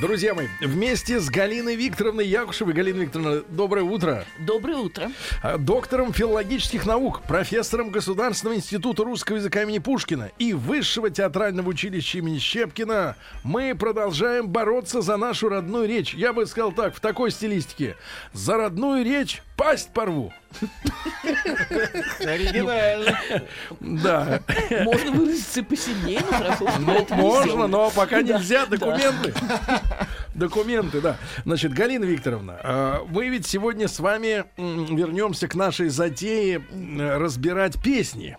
Друзья 0.00 0.32
мои, 0.32 0.46
вместе 0.60 1.18
с 1.18 1.28
Галиной 1.28 1.74
Викторовной 1.74 2.24
Якушевой. 2.24 2.72
Галина 2.72 3.00
Викторовна, 3.00 3.42
доброе 3.48 3.82
утро. 3.82 4.24
Доброе 4.38 4.76
утро. 4.76 5.10
А, 5.42 5.58
Доктором 5.58 6.12
филологических 6.12 6.86
наук, 6.86 7.22
профессором 7.22 7.90
Государственного 7.90 8.56
института 8.56 9.02
русского 9.02 9.38
языка 9.38 9.62
имени 9.62 9.80
Пушкина 9.80 10.30
и 10.38 10.52
Высшего 10.52 11.10
театрального 11.10 11.70
училища 11.70 12.18
имени 12.18 12.38
Щепкина 12.38 13.16
мы 13.42 13.74
продолжаем 13.74 14.48
бороться 14.48 15.02
за 15.02 15.16
нашу 15.16 15.48
родную 15.48 15.88
речь. 15.88 16.14
Я 16.14 16.32
бы 16.32 16.46
сказал 16.46 16.70
так, 16.70 16.94
в 16.94 17.00
такой 17.00 17.32
стилистике. 17.32 17.96
За 18.32 18.56
родную 18.56 19.04
речь 19.04 19.42
пасть 19.58 19.90
порву. 19.92 20.32
Оригинально. 22.20 23.18
Да. 23.80 24.40
Можно 24.84 25.10
выразиться 25.12 25.62
посильнее, 25.62 26.20
но 26.20 26.36
хорошо, 26.38 26.68
Ну, 26.78 27.06
можно, 27.16 27.66
но 27.66 27.90
пока 27.90 28.22
нельзя. 28.22 28.64
Документы. 28.66 29.34
Документы, 30.34 31.00
да. 31.00 31.16
Значит, 31.44 31.74
Галина 31.74 32.04
Викторовна, 32.04 32.58
э, 32.62 32.94
мы 33.10 33.28
ведь 33.28 33.46
сегодня 33.46 33.88
с 33.88 33.98
вами 33.98 34.44
вернемся 34.56 35.48
к 35.48 35.54
нашей 35.56 35.88
затее 35.88 36.62
разбирать 36.98 37.82
песни. 37.82 38.38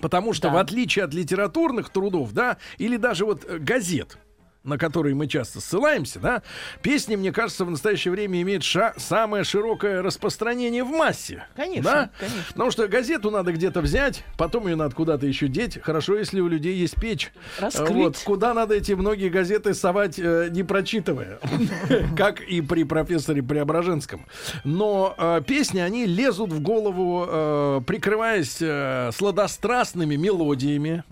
Потому 0.00 0.32
что 0.32 0.48
Да. 0.48 0.54
в 0.54 0.56
отличие 0.56 1.04
от 1.04 1.12
литературных 1.12 1.90
трудов, 1.90 2.32
да, 2.32 2.56
или 2.78 2.96
даже 2.96 3.26
вот 3.26 3.44
э, 3.46 3.58
газет, 3.58 4.16
на 4.62 4.76
которые 4.76 5.14
мы 5.14 5.26
часто 5.26 5.60
ссылаемся, 5.60 6.20
да, 6.20 6.42
песни, 6.82 7.16
мне 7.16 7.32
кажется, 7.32 7.64
в 7.64 7.70
настоящее 7.70 8.12
время 8.12 8.42
имеют 8.42 8.62
ша- 8.62 8.92
самое 8.98 9.42
широкое 9.42 10.02
распространение 10.02 10.84
в 10.84 10.90
массе. 10.90 11.44
Конечно, 11.56 11.82
да? 11.82 12.10
конечно. 12.18 12.44
Потому 12.52 12.70
что 12.70 12.88
газету 12.88 13.30
надо 13.30 13.52
где-то 13.52 13.80
взять, 13.80 14.22
потом 14.36 14.66
ее 14.68 14.76
надо 14.76 14.94
куда-то 14.94 15.26
еще 15.26 15.48
деть. 15.48 15.80
Хорошо, 15.82 16.16
если 16.16 16.40
у 16.40 16.48
людей 16.48 16.76
есть 16.76 16.96
печь. 17.00 17.32
Раскрыть. 17.58 17.90
Вот, 17.90 18.18
куда 18.24 18.52
надо 18.52 18.74
эти 18.74 18.92
многие 18.92 19.30
газеты 19.30 19.72
совать, 19.72 20.18
э, 20.18 20.48
не 20.50 20.62
прочитывая. 20.62 21.38
Как 22.16 22.42
и 22.42 22.60
при 22.60 22.84
профессоре 22.84 23.42
Преображенском. 23.42 24.26
Но 24.64 25.14
э, 25.16 25.40
песни, 25.46 25.80
они 25.80 26.04
лезут 26.04 26.52
в 26.52 26.60
голову, 26.60 27.24
э, 27.26 27.80
прикрываясь 27.86 28.58
э, 28.60 29.10
сладострастными 29.14 30.16
мелодиями, 30.16 31.02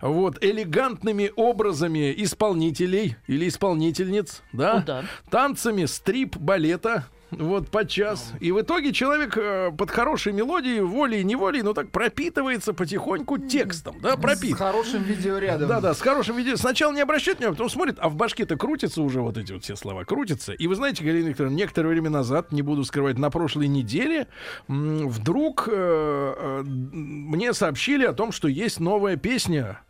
вот, 0.00 0.42
элегантными 0.42 1.32
образами 1.34 2.14
исполнителей 2.16 2.75
или 2.84 3.48
исполнительниц, 3.48 4.42
да, 4.52 4.72
О, 4.74 4.82
да. 4.82 5.04
танцами 5.30 5.84
стрип-балета, 5.84 7.06
вот 7.30 7.70
по 7.70 7.84
час. 7.84 8.32
И 8.40 8.52
в 8.52 8.60
итоге 8.60 8.92
человек 8.92 9.36
э, 9.36 9.72
под 9.76 9.90
хорошей 9.90 10.32
мелодией, 10.32 10.80
волей 10.80 11.20
и 11.20 11.24
неволей, 11.24 11.62
ну 11.62 11.74
так 11.74 11.90
пропитывается 11.90 12.72
потихоньку 12.72 13.38
текстом, 13.38 13.96
да, 14.00 14.12
С 14.16 14.20
пропит. 14.20 14.56
хорошим 14.56 15.02
видеорядом. 15.02 15.68
Да, 15.68 15.80
да, 15.80 15.94
с 15.94 16.00
хорошим 16.00 16.36
видео. 16.36 16.56
Сначала 16.56 16.92
не 16.92 17.00
обращает 17.00 17.38
внимания, 17.38 17.56
потом 17.56 17.68
смотрит, 17.68 17.96
а 17.98 18.08
в 18.08 18.14
башке-то 18.16 18.56
крутятся 18.56 19.02
уже 19.02 19.20
вот 19.20 19.36
эти 19.36 19.52
вот 19.52 19.64
все 19.64 19.74
слова, 19.76 20.04
крутятся. 20.04 20.52
И 20.52 20.66
вы 20.68 20.76
знаете, 20.76 21.02
Галина 21.04 21.28
Викторовна, 21.28 21.56
некоторое 21.56 21.88
время 21.88 22.10
назад, 22.10 22.52
не 22.52 22.62
буду 22.62 22.84
скрывать, 22.84 23.18
на 23.18 23.30
прошлой 23.30 23.66
неделе, 23.66 24.28
вдруг 24.68 25.68
э, 25.70 25.72
э, 25.72 26.62
мне 26.62 27.52
сообщили 27.54 28.04
о 28.04 28.12
том, 28.12 28.30
что 28.30 28.46
есть 28.46 28.78
новая 28.78 29.16
песня 29.16 29.80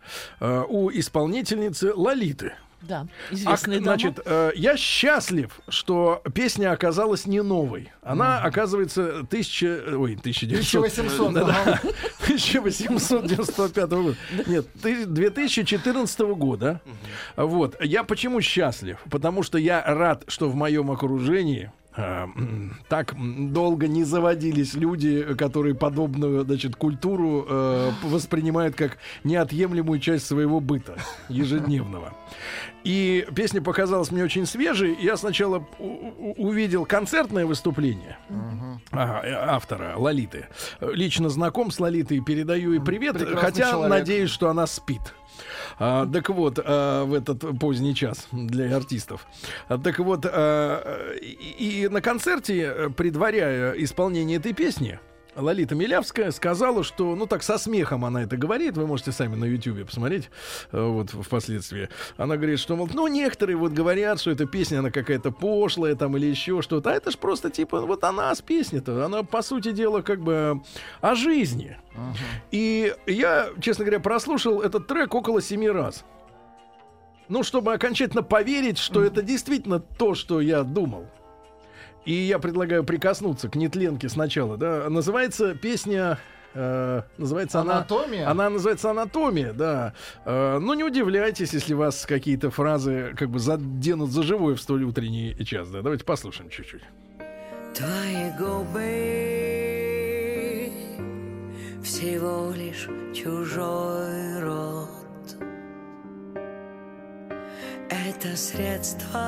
э, 0.40 0.64
у 0.66 0.90
исполнительницы 0.90 1.92
Лолиты. 1.94 2.54
Да, 2.88 3.06
А, 3.30 3.34
известная 3.34 3.76
дама. 3.80 3.84
значит, 3.84 4.20
э, 4.24 4.52
я 4.54 4.76
счастлив, 4.76 5.50
что 5.68 6.22
песня 6.34 6.72
оказалась 6.72 7.26
не 7.26 7.42
новой. 7.42 7.90
Она, 8.02 8.40
оказывается, 8.42 9.24
тысяча, 9.28 9.82
ой, 9.96 10.16
1900, 10.16 10.84
1800, 10.84 11.32
да, 11.32 11.44
да, 11.44 11.62
ага. 11.62 11.80
1895 12.24 13.90
года. 13.90 14.16
Нет, 14.46 14.66
ты- 14.82 15.06
2014 15.06 16.20
года. 16.34 16.80
Вот. 17.36 17.76
Я 17.82 18.04
почему 18.04 18.40
счастлив? 18.40 18.98
Потому 19.10 19.42
что 19.42 19.58
я 19.58 19.82
рад, 19.84 20.24
что 20.28 20.48
в 20.48 20.54
моем 20.54 20.90
окружении 20.90 21.70
а, 21.85 21.85
так 22.88 23.14
м, 23.14 23.52
долго 23.52 23.88
не 23.88 24.04
заводились 24.04 24.74
люди, 24.74 25.34
которые 25.34 25.74
подобную, 25.74 26.44
значит, 26.44 26.76
культуру 26.76 27.46
э, 27.48 27.90
воспринимают 28.02 28.76
как 28.76 28.98
неотъемлемую 29.24 29.98
часть 30.00 30.26
своего 30.26 30.60
быта 30.60 30.96
ежедневного. 31.28 32.12
И 32.84 33.26
песня 33.34 33.60
показалась 33.62 34.10
мне 34.10 34.22
очень 34.22 34.46
свежей. 34.46 34.96
Я 35.00 35.16
сначала 35.16 35.66
увидел 36.36 36.84
концертное 36.84 37.46
выступление 37.46 38.16
а, 38.92 39.22
э, 39.24 39.32
автора 39.32 39.94
Лолиты. 39.96 40.46
Э, 40.80 40.90
Лично 40.92 41.28
знаком 41.30 41.70
с 41.70 41.80
Лолитой, 41.80 42.20
передаю 42.20 42.74
и 42.74 42.78
привет, 42.78 43.14
Прекрасный 43.14 43.40
хотя 43.40 43.70
человек. 43.70 43.90
надеюсь, 43.90 44.30
что 44.30 44.50
она 44.50 44.66
спит. 44.66 45.00
А, 45.78 46.06
так 46.06 46.28
вот, 46.30 46.58
а, 46.62 47.04
в 47.04 47.14
этот 47.14 47.58
поздний 47.58 47.94
час 47.94 48.28
для 48.32 48.76
артистов. 48.76 49.26
А, 49.68 49.78
так 49.78 49.98
вот, 49.98 50.26
а, 50.26 51.14
и, 51.20 51.82
и 51.82 51.88
на 51.88 52.00
концерте, 52.00 52.62
э, 52.62 52.90
предваряя 52.90 53.72
исполнение 53.72 54.38
этой 54.38 54.52
песни, 54.52 54.98
Лолита 55.36 55.74
Милявская 55.74 56.30
сказала, 56.30 56.82
что, 56.82 57.14
ну 57.14 57.26
так 57.26 57.42
со 57.42 57.58
смехом 57.58 58.04
она 58.04 58.22
это 58.22 58.36
говорит, 58.36 58.76
вы 58.76 58.86
можете 58.86 59.12
сами 59.12 59.34
на 59.34 59.44
Ютьюбе 59.44 59.84
посмотреть, 59.84 60.30
э, 60.72 60.82
вот 60.82 61.10
впоследствии. 61.10 61.88
Она 62.16 62.36
говорит, 62.36 62.58
что, 62.58 62.76
мол, 62.76 62.88
ну 62.92 63.06
некоторые 63.06 63.56
вот 63.56 63.72
говорят, 63.72 64.20
что 64.20 64.30
эта 64.30 64.46
песня, 64.46 64.78
она 64.78 64.90
какая-то 64.90 65.30
пошлая 65.30 65.94
там 65.94 66.16
или 66.16 66.26
еще 66.26 66.62
что-то, 66.62 66.90
а 66.90 66.94
это 66.94 67.10
ж 67.10 67.18
просто 67.18 67.50
типа, 67.50 67.80
вот 67.80 68.04
она 68.04 68.34
с 68.34 68.40
песней-то, 68.40 69.04
она 69.04 69.22
по 69.22 69.42
сути 69.42 69.72
дела 69.72 70.02
как 70.02 70.20
бы 70.20 70.62
о 71.00 71.14
жизни. 71.14 71.76
И 72.50 72.94
я, 73.06 73.48
честно 73.60 73.84
говоря, 73.84 74.00
прослушал 74.00 74.60
этот 74.60 74.86
трек 74.86 75.14
около 75.14 75.40
семи 75.42 75.68
раз. 75.68 76.04
Ну, 77.28 77.42
чтобы 77.42 77.72
окончательно 77.72 78.22
поверить, 78.22 78.78
что 78.78 79.02
это 79.02 79.20
действительно 79.20 79.80
то, 79.80 80.14
что 80.14 80.40
я 80.40 80.62
думал. 80.62 81.06
И 82.06 82.12
я 82.12 82.38
предлагаю 82.38 82.84
прикоснуться 82.84 83.48
к 83.48 83.56
нетленке 83.56 84.08
сначала. 84.08 84.56
Да? 84.56 84.88
Называется 84.88 85.54
песня... 85.54 86.18
э, 86.54 87.02
называется 87.18 87.60
Анатомия? 87.60 88.22
она... 88.22 88.44
Она 88.44 88.50
называется 88.50 88.90
«Анатомия», 88.90 89.52
да. 89.52 89.92
Э, 90.24 90.58
ну, 90.60 90.74
не 90.74 90.84
удивляйтесь, 90.84 91.52
если 91.52 91.74
вас 91.74 92.06
какие-то 92.06 92.50
фразы 92.50 93.12
как 93.16 93.28
бы 93.30 93.40
заденут 93.40 94.10
за 94.10 94.22
живое 94.22 94.54
в 94.54 94.60
столь 94.60 94.84
утренний 94.84 95.34
час. 95.44 95.68
Да? 95.68 95.82
Давайте 95.82 96.04
послушаем 96.04 96.48
чуть-чуть. 96.48 96.82
Твои 97.74 98.30
губы 98.38 99.56
всего 101.82 102.52
лишь 102.56 102.88
чужой 103.14 104.40
рот. 104.42 104.88
Это 107.90 108.36
средство, 108.36 109.20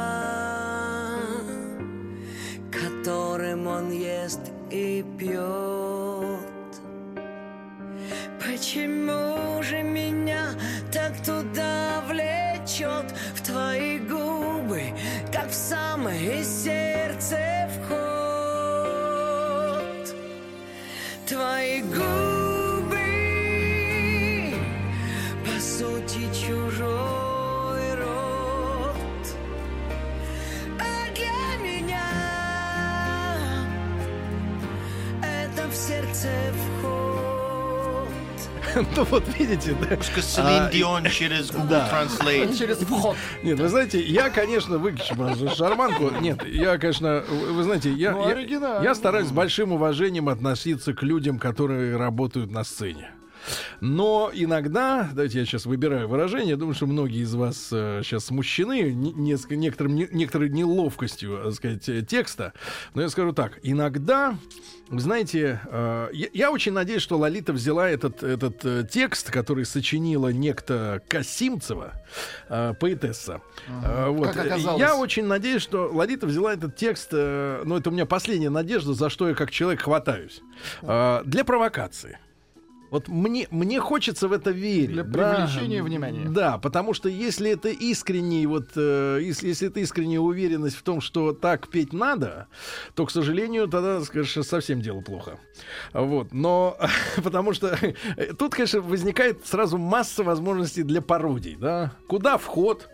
которым 3.09 3.67
он 3.67 3.91
ест 3.91 4.41
и 4.71 5.03
пьет. 5.19 5.41
Почему 8.39 9.63
же 9.63 9.83
меня 9.83 10.51
так 10.93 11.17
туда 11.25 12.03
влечет 12.07 13.11
в 13.35 13.43
твои 13.43 13.99
губы, 13.99 14.93
как 15.33 15.49
в 15.49 15.55
самое 15.55 16.45
сердце 16.45 17.71
вход? 17.81 17.99
Твои 21.27 21.81
губы, 21.81 22.28
сердце 35.79 36.29
вход. 36.53 38.09
Ну 38.97 39.05
вот 39.05 39.25
видите, 39.39 39.75
да? 39.81 39.97
Celine 39.97 41.03
А, 41.05 41.09
через 41.09 41.51
Google. 41.51 41.77
Translate. 41.91 42.57
Через 42.59 42.79
вход. 42.79 43.17
Нет, 43.43 43.59
вы 43.59 43.69
знаете, 43.69 44.01
я, 44.03 44.29
конечно, 44.31 44.79
выключу 44.79 45.15
шарманку. 45.55 46.11
Нет, 46.21 46.45
я, 46.47 46.79
конечно, 46.79 47.25
вы 47.29 47.63
знаете, 47.63 47.93
я, 47.93 48.13
Ну, 48.13 48.83
я 48.83 48.95
стараюсь 48.95 49.29
с 49.29 49.33
большим 49.33 49.73
уважением 49.73 50.29
относиться 50.29 50.95
к 50.95 51.03
людям, 51.03 51.39
которые 51.39 51.97
работают 51.97 52.51
на 52.51 52.65
сцене. 52.65 53.11
Но 53.81 54.31
иногда, 54.33 55.09
давайте 55.13 55.41
я 55.41 55.47
сейчас 55.47 55.67
выбираю 55.67 56.09
выражение, 56.09 56.57
думаю, 56.57 56.75
что 56.75 56.87
многие 56.87 57.23
из 57.23 57.35
вас 57.35 57.57
сейчас 57.69 58.27
смущены 58.27 58.93
не- 58.93 59.13
несколько, 59.13 59.57
некоторым, 59.57 59.95
не- 59.95 60.09
некоторой 60.11 60.49
неловкостью, 60.49 61.41
так 61.45 61.55
сказать, 61.55 61.89
э, 61.89 62.03
текста. 62.03 62.53
Но 62.95 63.03
я 63.03 63.09
скажу 63.09 63.33
так, 63.33 63.59
иногда, 63.63 64.37
вы 64.89 65.01
знаете, 65.01 65.61
э, 65.67 66.09
я, 66.13 66.27
я 66.33 66.51
очень 66.51 66.73
надеюсь, 66.73 67.03
что 67.03 67.17
Лолита 67.19 67.53
взяла 67.53 67.89
этот, 67.89 68.23
этот 68.23 68.65
э, 68.65 68.85
текст, 68.91 69.31
который 69.31 69.65
сочинила 69.65 70.29
некто 70.29 71.03
Касимцева, 71.09 71.93
э, 72.49 72.75
поэтесса. 72.79 73.41
Э, 73.85 74.09
вот. 74.09 74.29
Как 74.33 74.47
оказалось. 74.47 74.81
Я 74.81 74.97
очень 74.97 75.25
надеюсь, 75.27 75.63
что 75.63 75.89
Лолита 75.93 76.27
взяла 76.27 76.53
этот 76.55 76.77
текст, 76.77 77.09
э, 77.13 77.63
ну 77.65 77.77
это 77.77 77.91
у 77.91 77.93
меня 77.93 78.07
последняя 78.07 78.51
надежда, 78.51 78.95
за 78.95 79.11
что 79.11 79.29
я 79.29 79.35
как 79.35 79.51
человек 79.51 79.83
хватаюсь, 79.83 80.41
э, 80.83 81.23
для 81.25 81.45
провокации. 81.45 82.19
Вот 82.91 83.09
мне, 83.09 83.47
мне 83.51 83.81
хочется 83.81 84.29
в 84.29 84.33
это 84.33 84.51
верить. 84.51 84.93
Для 84.93 85.03
да. 85.03 85.35
привлечения 85.35 85.83
внимания. 85.83 86.29
Да, 86.29 86.59
потому 86.59 86.95
что 86.95 87.09
если 87.09 87.51
это 87.51 87.69
искренний, 87.69 88.47
вот, 88.47 88.71
э, 88.77 89.21
если, 89.23 89.49
если 89.49 89.69
это 89.69 89.81
искренняя 89.81 90.21
уверенность 90.21 90.77
в 90.77 90.83
том, 90.83 91.01
что 91.01 91.33
так 91.33 91.69
петь 91.69 91.93
надо, 91.93 92.49
то, 92.95 93.05
к 93.05 93.11
сожалению, 93.11 93.69
тогда, 93.69 94.01
скажешь, 94.03 94.47
совсем 94.47 94.81
дело 94.81 95.01
плохо. 95.01 95.39
Вот, 95.93 96.33
но 96.33 96.79
потому 97.23 97.53
что 97.53 97.79
э, 98.17 98.33
тут, 98.39 98.55
конечно, 98.55 98.81
возникает 98.81 99.47
сразу 99.47 99.77
масса 99.77 100.23
возможностей 100.23 100.83
для 100.83 101.03
пародий, 101.03 101.57
да? 101.57 101.93
Куда 102.07 102.39
вход? 102.39 102.89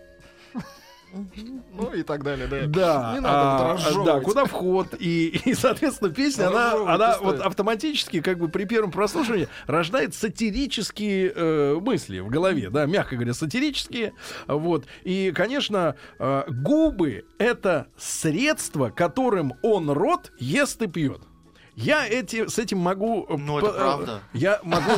Ну 1.73 1.93
и 1.93 2.03
так 2.03 2.23
далее, 2.23 2.47
да. 2.47 2.67
Да, 2.67 3.13
Не 3.15 3.21
надо 3.21 3.73
а, 3.73 4.05
да, 4.05 4.21
куда 4.21 4.45
вход? 4.45 4.95
И, 4.99 5.41
и 5.45 5.55
соответственно 5.55 6.11
песня 6.11 6.49
она, 6.49 6.95
она 6.95 7.19
вот 7.21 7.41
автоматически 7.41 8.21
как 8.21 8.39
бы 8.39 8.49
при 8.49 8.65
первом 8.65 8.91
прослушивании 8.91 9.49
рождает 9.67 10.15
сатирические 10.15 11.33
э, 11.35 11.75
мысли 11.81 12.21
в 12.21 12.29
голове, 12.29 12.71
да, 12.71 12.87
мягко 12.87 13.17
говоря, 13.17 13.35
сатирические, 13.35 14.13
вот. 14.47 14.87
И 15.03 15.33
конечно 15.35 15.97
э, 16.19 16.45
губы 16.49 17.25
это 17.39 17.87
средство, 17.97 18.91
которым 18.91 19.55
он 19.63 19.91
рот 19.91 20.33
ест 20.39 20.81
и 20.83 20.87
пьет. 20.87 21.21
Я 21.77 22.07
эти, 22.07 22.47
с 22.47 22.59
этим 22.59 22.79
могу... 22.79 23.27
э, 23.29 23.37
Ну, 23.37 23.59
это 23.59 23.67
по- 23.69 23.73
э, 23.75 23.79
правда. 23.79 24.21
Я 24.33 24.61
могу 24.63 24.91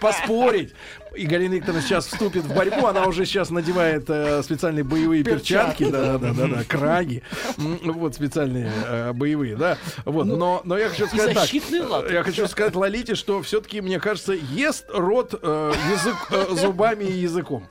поспорить. 0.00 0.72
И 1.14 1.26
Галина 1.26 1.54
Викторовна 1.54 1.82
сейчас 1.82 2.06
вступит 2.06 2.44
в 2.44 2.54
борьбу. 2.54 2.86
Она 2.86 3.04
уже 3.06 3.26
сейчас 3.26 3.50
надевает 3.50 4.08
э, 4.08 4.42
специальные 4.42 4.82
боевые 4.84 5.22
перчатки. 5.24 5.84
Да, 5.90 6.16
да, 6.18 6.32
да, 6.32 6.46
да, 6.46 6.64
краги. 6.64 7.22
Вот 7.58 8.14
специальные 8.14 8.72
э, 8.86 9.12
боевые, 9.12 9.56
да. 9.56 9.76
Вот, 10.06 10.24
но, 10.24 10.62
но 10.64 10.78
я 10.78 10.88
хочу 10.88 11.06
сказать 11.06 11.34
так. 11.34 11.90
лад. 11.90 12.10
Я 12.10 12.22
хочу 12.22 12.46
сказать 12.48 12.74
Лолите, 12.74 13.14
что 13.14 13.42
все-таки, 13.42 13.80
мне 13.82 14.00
кажется, 14.00 14.32
ест 14.32 14.86
рот 14.88 15.34
э, 15.40 15.72
язык, 15.92 16.16
э, 16.30 16.54
зубами 16.54 17.04
и 17.04 17.12
языком. 17.18 17.66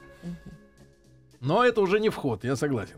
Но 1.41 1.63
это 1.63 1.81
уже 1.81 1.99
не 1.99 2.09
вход, 2.09 2.43
я 2.43 2.55
согласен. 2.55 2.95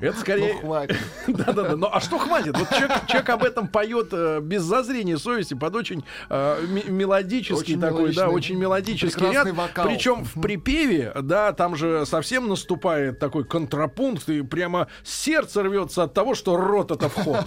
Это 0.00 0.18
скорее... 0.18 0.54
Ну, 0.54 0.60
хватит. 0.60 0.96
Да-да-да. 1.26 1.76
Ну 1.76 1.88
а 1.90 2.00
что 2.00 2.18
хватит? 2.18 2.56
Вот 2.58 2.68
человек, 2.70 3.06
человек 3.06 3.28
об 3.30 3.44
этом 3.44 3.68
поет 3.68 4.08
э, 4.12 4.40
без 4.40 4.62
зазрения 4.62 5.16
совести, 5.16 5.54
под 5.54 5.74
очень 5.76 6.04
э, 6.28 6.64
м- 6.64 6.94
мелодический 6.94 7.74
Очень 7.74 7.80
такой, 7.80 8.14
да, 8.14 8.28
очень 8.28 8.56
мелодический 8.56 9.30
ряд. 9.30 9.50
вокал. 9.50 9.86
Причем 9.86 10.24
в 10.24 10.40
припеве, 10.40 11.12
да, 11.22 11.52
там 11.52 11.76
же 11.76 12.04
совсем 12.06 12.48
наступает 12.48 13.18
такой 13.18 13.44
контрапункт, 13.44 14.28
и 14.28 14.42
прямо 14.42 14.88
сердце 15.02 15.62
рвется 15.62 16.04
от 16.04 16.14
того, 16.14 16.34
что 16.34 16.56
рот 16.56 16.90
это 16.90 17.08
вход. 17.08 17.44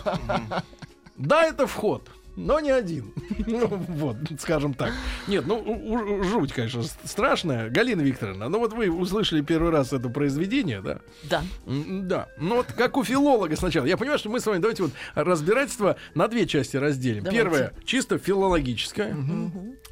Да, 1.18 1.44
это 1.46 1.68
вход. 1.68 2.10
Но 2.36 2.60
не 2.60 2.72
один. 2.72 3.14
Ну, 3.48 3.68
вот, 3.68 4.18
скажем 4.40 4.74
так. 4.74 4.92
Нет, 5.28 5.46
ну, 5.48 5.56
у- 5.58 5.94
у- 6.20 6.24
жуть, 6.24 6.54
конечно, 6.54 6.84
страшная. 7.04 7.70
Галина 7.70 8.02
Викторовна, 8.02 8.48
ну 8.50 8.60
вот 8.60 8.74
вы 8.74 8.90
услышали 8.92 9.42
первый 9.42 9.72
раз 9.72 9.92
это 9.94 10.10
произведение, 10.10 10.82
да? 10.82 11.00
Да. 11.24 11.42
Да. 11.66 12.28
Ну 12.38 12.58
вот 12.58 12.68
как 12.74 12.98
у 12.98 13.04
филолога 13.04 13.56
сначала. 13.56 13.86
Я 13.86 13.98
понимаю, 13.98 14.20
что 14.20 14.30
мы 14.30 14.40
с 14.40 14.46
вами 14.46 14.60
давайте 14.60 14.84
вот 14.84 14.92
разбирательство 15.16 15.96
на 16.16 16.28
две 16.28 16.46
части 16.48 16.78
разделим. 16.78 17.24
Давайте. 17.24 17.42
Первое 17.44 17.74
чисто 17.86 18.18
филологическое. 18.18 19.16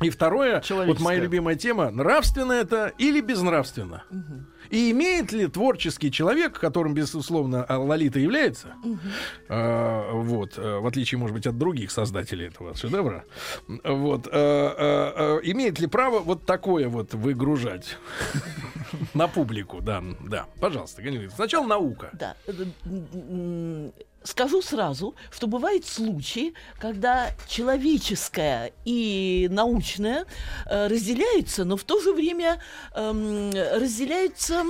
И 0.02 0.10
второе, 0.10 0.62
вот 0.88 1.00
моя 1.00 1.20
любимая 1.24 1.56
тема, 1.56 1.90
нравственно 1.90 2.54
это 2.54 2.92
или 2.98 3.22
безнравственно. 3.22 4.04
И 4.70 4.92
имеет 4.92 5.32
ли 5.32 5.48
творческий 5.48 6.12
человек, 6.12 6.60
которым, 6.60 6.94
безусловно, 6.94 7.64
а, 7.64 7.78
Лолита 7.78 8.20
является, 8.20 8.74
а, 9.50 10.12
вот, 10.14 10.54
а, 10.58 10.80
в 10.80 10.88
отличие, 10.88 11.20
может 11.20 11.36
быть, 11.36 11.48
от 11.48 11.58
других 11.58 11.92
создателей 11.92 12.48
этого 12.48 12.76
шедевра, 12.76 13.24
вот, 13.68 14.28
а, 14.28 14.32
а, 14.32 15.38
а, 15.38 15.40
имеет 15.44 15.80
ли 15.80 15.88
право 15.88 16.20
вот 16.20 16.46
такое 16.46 16.88
вот 16.90 17.14
выгружать 17.14 17.98
на 19.14 19.28
публику? 19.28 19.82
Да, 19.82 20.04
да. 20.22 20.48
Пожалуйста, 20.60 21.02
Галина 21.02 21.30
сначала 21.30 21.66
наука. 21.66 22.10
Да. 22.14 22.36
Скажу 24.28 24.62
сразу, 24.62 25.16
что 25.32 25.48
бывают 25.48 25.86
случаи, 25.86 26.54
когда 26.80 27.32
человеческое 27.48 28.74
и 28.84 29.48
научное 29.50 30.26
э, 30.66 30.88
разделяются, 30.88 31.64
но 31.64 31.78
в 31.78 31.86
то 31.86 32.02
же 32.02 32.12
время 32.12 32.60
эм, 32.94 33.52
разделяются 33.54 34.66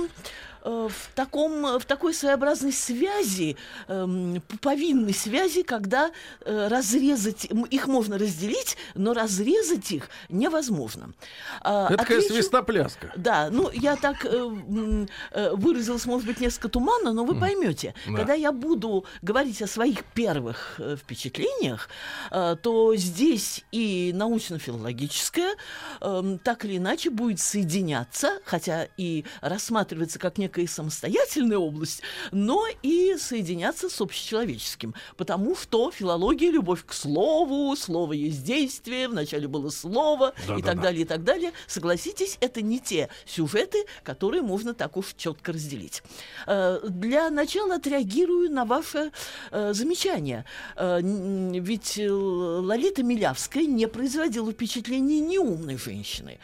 в, 0.64 0.92
таком, 1.14 1.78
в 1.78 1.84
такой 1.84 2.14
своеобразной 2.14 2.72
связи, 2.72 3.56
эм, 3.88 4.40
пуповинной 4.48 5.14
связи, 5.14 5.62
когда 5.62 6.10
э, 6.44 6.68
разрезать, 6.68 7.48
их 7.70 7.86
можно 7.86 8.18
разделить, 8.18 8.76
но 8.94 9.12
разрезать 9.14 9.90
их 9.92 10.08
невозможно. 10.28 11.12
А, 11.60 11.88
Это 11.92 12.02
отвечу- 12.02 12.34
свистопляска. 12.34 13.12
да, 13.16 13.48
ну 13.50 13.70
я 13.72 13.96
так 13.96 14.24
э, 14.24 15.06
э, 15.32 15.50
выразилась, 15.54 16.06
может 16.06 16.26
быть, 16.26 16.40
несколько 16.40 16.68
туманно, 16.68 17.12
но 17.12 17.24
вы 17.24 17.38
поймете. 17.38 17.94
Да. 18.06 18.16
Когда 18.16 18.34
я 18.34 18.52
буду 18.52 19.04
говорить 19.22 19.60
о 19.62 19.66
своих 19.66 20.04
первых 20.04 20.76
э, 20.78 20.96
впечатлениях, 20.96 21.88
э, 22.30 22.56
то 22.62 22.94
здесь 22.96 23.64
и 23.72 24.12
научно-филологическое 24.14 25.54
эм, 26.00 26.38
так 26.38 26.64
или 26.64 26.76
иначе 26.78 27.10
будет 27.10 27.40
соединяться, 27.40 28.38
хотя 28.44 28.88
и 28.96 29.24
рассматриваться 29.40 30.18
как 30.18 30.38
некая 30.48 30.66
самостоятельная 30.66 31.58
область, 31.58 32.02
но 32.32 32.64
и 32.82 33.16
соединяться 33.18 33.90
с 33.90 34.00
общечеловеческим. 34.00 34.94
Потому 35.16 35.54
что 35.54 35.90
филология— 35.90 36.50
любовь 36.52 36.84
к 36.86 36.92
слову, 36.94 37.76
слово 37.76 38.14
есть 38.14 38.42
действие, 38.44 39.08
вначале 39.08 39.46
было 39.46 39.68
слово 39.68 40.32
и 40.44 40.48
Да-да-да. 40.48 40.66
так 40.72 40.80
далее, 40.80 41.02
и 41.02 41.04
так 41.04 41.22
далее. 41.24 41.52
Согласитесь, 41.66 42.38
это 42.40 42.62
не 42.62 42.80
те 42.80 43.10
сюжеты, 43.26 43.84
которые 44.02 44.40
можно 44.42 44.72
так 44.72 44.96
уж 44.96 45.14
четко 45.16 45.52
разделить. 45.52 46.02
Э, 46.46 46.80
Для 46.88 47.28
начала 47.30 47.74
отреагирую 47.74 48.50
на 48.50 48.64
ваше 48.64 49.12
э, 49.50 49.74
замечание. 49.74 50.44
Э, 50.76 51.00
Ведь 51.02 51.98
Лолита 51.98 53.02
Милявская 53.02 53.64
не 53.66 53.86
производила 53.86 54.50
впечатления 54.50 55.20
неумной 55.20 55.76
женщины. 55.76 56.38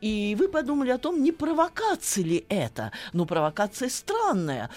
И 0.00 0.36
вы 0.38 0.48
подумали 0.48 0.90
о 0.90 0.98
том, 0.98 1.22
не 1.22 1.32
провокация 1.32 2.22
ли 2.24 2.44
это. 2.48 2.92
Но 3.12 3.24
провокация 3.26 3.47
странная. 3.88 4.70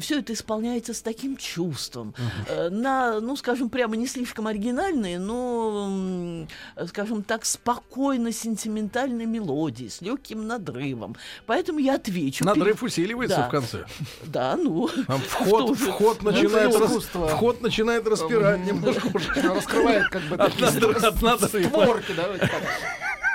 Все 0.00 0.18
это 0.20 0.32
исполняется 0.32 0.94
с 0.94 1.02
таким 1.02 1.36
чувством. 1.36 2.14
Э, 2.48 2.68
На, 2.70 3.20
ну, 3.20 3.36
скажем, 3.36 3.68
прямо 3.70 3.96
не 3.96 4.06
слишком 4.06 4.46
оригинальные, 4.46 5.18
но, 5.18 5.86
м, 5.88 6.48
скажем 6.88 7.22
так, 7.22 7.44
спокойно-сентиментальной 7.44 9.26
мелодии, 9.26 9.88
с 9.88 10.00
легким 10.00 10.46
надрывом. 10.46 11.16
Поэтому 11.46 11.78
я 11.78 11.94
отвечу. 11.94 12.44
Надрыв 12.44 12.78
пере- 12.80 12.86
усиливается 12.86 13.36
Да. 13.38 13.48
в 13.48 13.50
конце. 13.50 13.84
Да, 14.26 14.56
ну. 14.56 14.88
Там 15.06 15.20
вход, 15.28 15.76
вход, 15.78 16.22
начинает, 16.22 16.74
рас- 16.76 17.04
вход 17.04 17.60
начинает 17.62 18.06
распирать 18.06 18.64
немножко 18.64 19.08
уже. 19.14 19.30
Раскрывает 19.54 20.08
как 20.08 20.22
бы 20.22 20.36
От 20.36 20.52
такие 20.52 20.66
надр- 20.70 21.06
от 21.06 21.22
надрыва. 21.22 21.68
створки. 21.68 22.12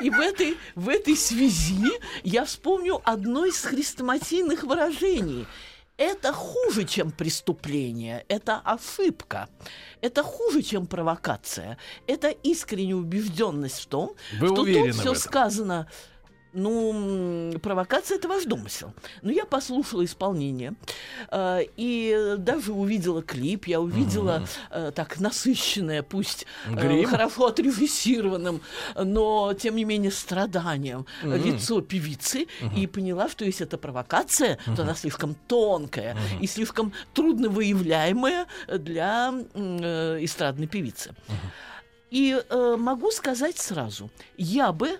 И 0.03 0.09
в 0.09 0.19
этой, 0.19 0.57
в 0.75 0.89
этой 0.89 1.15
связи 1.15 1.91
я 2.23 2.43
вспомню 2.43 3.01
одно 3.05 3.45
из 3.45 3.63
хрестоматийных 3.63 4.63
выражений. 4.63 5.47
Это 5.95 6.33
хуже, 6.33 6.83
чем 6.83 7.11
преступление, 7.11 8.25
это 8.27 8.57
ошибка. 8.57 9.47
Это 10.01 10.21
хуже, 10.21 10.61
чем 10.61 10.87
провокация. 10.87 11.77
Это 12.05 12.29
искренняя 12.29 12.95
убежденность 12.95 13.79
в 13.79 13.85
том, 13.85 14.13
Вы 14.39 14.47
что 14.47 14.55
тут 14.55 14.95
все 14.95 15.13
сказано. 15.13 15.87
Ну, 16.53 17.53
провокация 17.61 18.17
это 18.17 18.27
ваш 18.27 18.45
домысел. 18.45 18.93
Но 19.23 19.31
я 19.31 19.45
послушала 19.45 20.05
исполнение 20.05 20.73
э, 21.31 21.61
и 21.77 22.35
даже 22.37 22.73
увидела 22.73 23.23
клип, 23.23 23.65
я 23.65 23.81
увидела 23.81 24.47
э, 24.69 24.91
так 24.93 25.19
насыщенное, 25.19 26.03
пусть 26.03 26.45
э, 26.67 27.03
хорошо 27.05 27.47
отрежиссированным, 27.47 28.61
но 28.95 29.53
тем 29.53 29.75
не 29.75 29.83
менее 29.83 30.11
страданием 30.11 31.07
э, 31.23 31.37
лицо 31.37 31.81
певицы 31.81 32.47
и 32.77 32.85
поняла, 32.85 33.29
что 33.29 33.45
если 33.45 33.65
это 33.65 33.79
провокация, 33.79 34.59
то 34.75 34.83
она 34.83 34.93
слишком 34.93 35.35
тонкая 35.47 36.15
и 36.39 36.45
слишком 36.45 36.93
трудно 37.13 37.49
выявляемая 37.49 38.45
для 38.67 39.33
э, 39.53 40.17
эстрадной 40.21 40.67
певицы. 40.67 41.15
И 42.11 42.39
э, 42.47 42.75
могу 42.77 43.09
сказать 43.09 43.57
сразу, 43.57 44.11
я 44.37 44.71
бы 44.71 44.99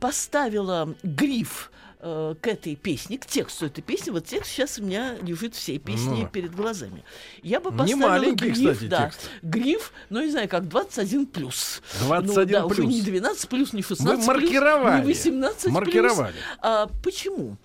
поставила 0.00 0.94
гриф 1.02 1.70
э, 2.00 2.34
к 2.40 2.46
этой 2.46 2.76
песне, 2.76 3.18
к 3.18 3.26
тексту 3.26 3.66
этой 3.66 3.82
песни. 3.82 4.10
Вот 4.10 4.24
текст 4.26 4.50
сейчас 4.52 4.78
у 4.78 4.84
меня 4.84 5.16
лежит 5.22 5.54
всей 5.54 5.78
песни 5.78 6.22
Ну. 6.22 6.28
перед 6.28 6.54
глазами. 6.54 7.04
Я 7.42 7.60
бы 7.60 7.70
Не 7.70 7.76
поставила 7.78 8.08
маленький, 8.08 8.50
гриф, 8.50 8.56
кстати, 8.72 8.88
да, 8.88 9.04
текст. 9.06 9.30
гриф, 9.42 9.92
ну, 10.10 10.22
не 10.22 10.30
знаю, 10.30 10.48
как 10.48 10.68
21 10.68 11.26
плюс. 11.26 11.82
21 12.00 12.26
ну, 12.34 12.44
да, 12.52 12.66
уже 12.66 12.74
плюс. 12.82 12.94
не 12.94 13.02
12 13.02 13.48
плюс, 13.48 13.72
не 13.72 13.82
16 13.82 14.26
маркировали. 14.26 15.02
плюс, 15.02 15.24
не 15.24 15.30
18 15.32 15.72
Маркировали. 15.72 16.32
плюс. 16.32 16.42
А, 16.60 16.86
почему? 17.02 17.56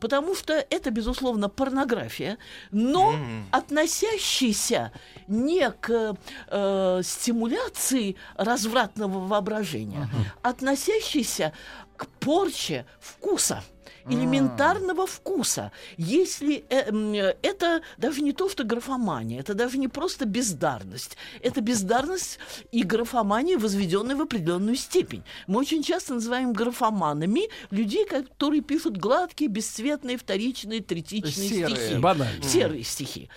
Потому 0.00 0.34
что 0.34 0.52
это, 0.54 0.90
безусловно, 0.90 1.48
порнография, 1.48 2.38
но 2.70 3.14
относящаяся 3.50 4.92
не 5.28 5.70
к 5.70 6.16
э, 6.48 7.00
стимуляции 7.04 8.16
развратного 8.36 9.26
воображения, 9.26 10.08
относящаяся 10.42 11.52
к 11.96 12.06
порче 12.06 12.86
вкуса 13.00 13.62
элементарного 14.08 15.06
вкуса. 15.06 15.72
Если 15.96 16.64
э, 16.68 17.34
это 17.42 17.82
даже 17.98 18.22
не 18.22 18.32
то, 18.32 18.48
что 18.48 18.64
графомания, 18.64 19.40
это 19.40 19.54
даже 19.54 19.78
не 19.78 19.88
просто 19.88 20.24
бездарность, 20.24 21.16
это 21.40 21.60
бездарность 21.60 22.38
и 22.70 22.82
графомания, 22.82 23.58
возведенная 23.58 24.16
в 24.16 24.22
определенную 24.22 24.76
степень. 24.76 25.22
Мы 25.46 25.60
очень 25.60 25.82
часто 25.82 26.14
называем 26.14 26.52
графоманами 26.52 27.48
людей, 27.70 28.06
которые 28.06 28.62
пишут 28.62 28.96
гладкие, 28.96 29.48
бесцветные, 29.48 30.16
вторичные, 30.16 30.80
третичные 30.80 31.48
Серые. 31.48 31.76
стихи. 31.76 31.94
Банально. 31.98 32.42
Серые 32.42 32.84
стихи. 32.84 33.28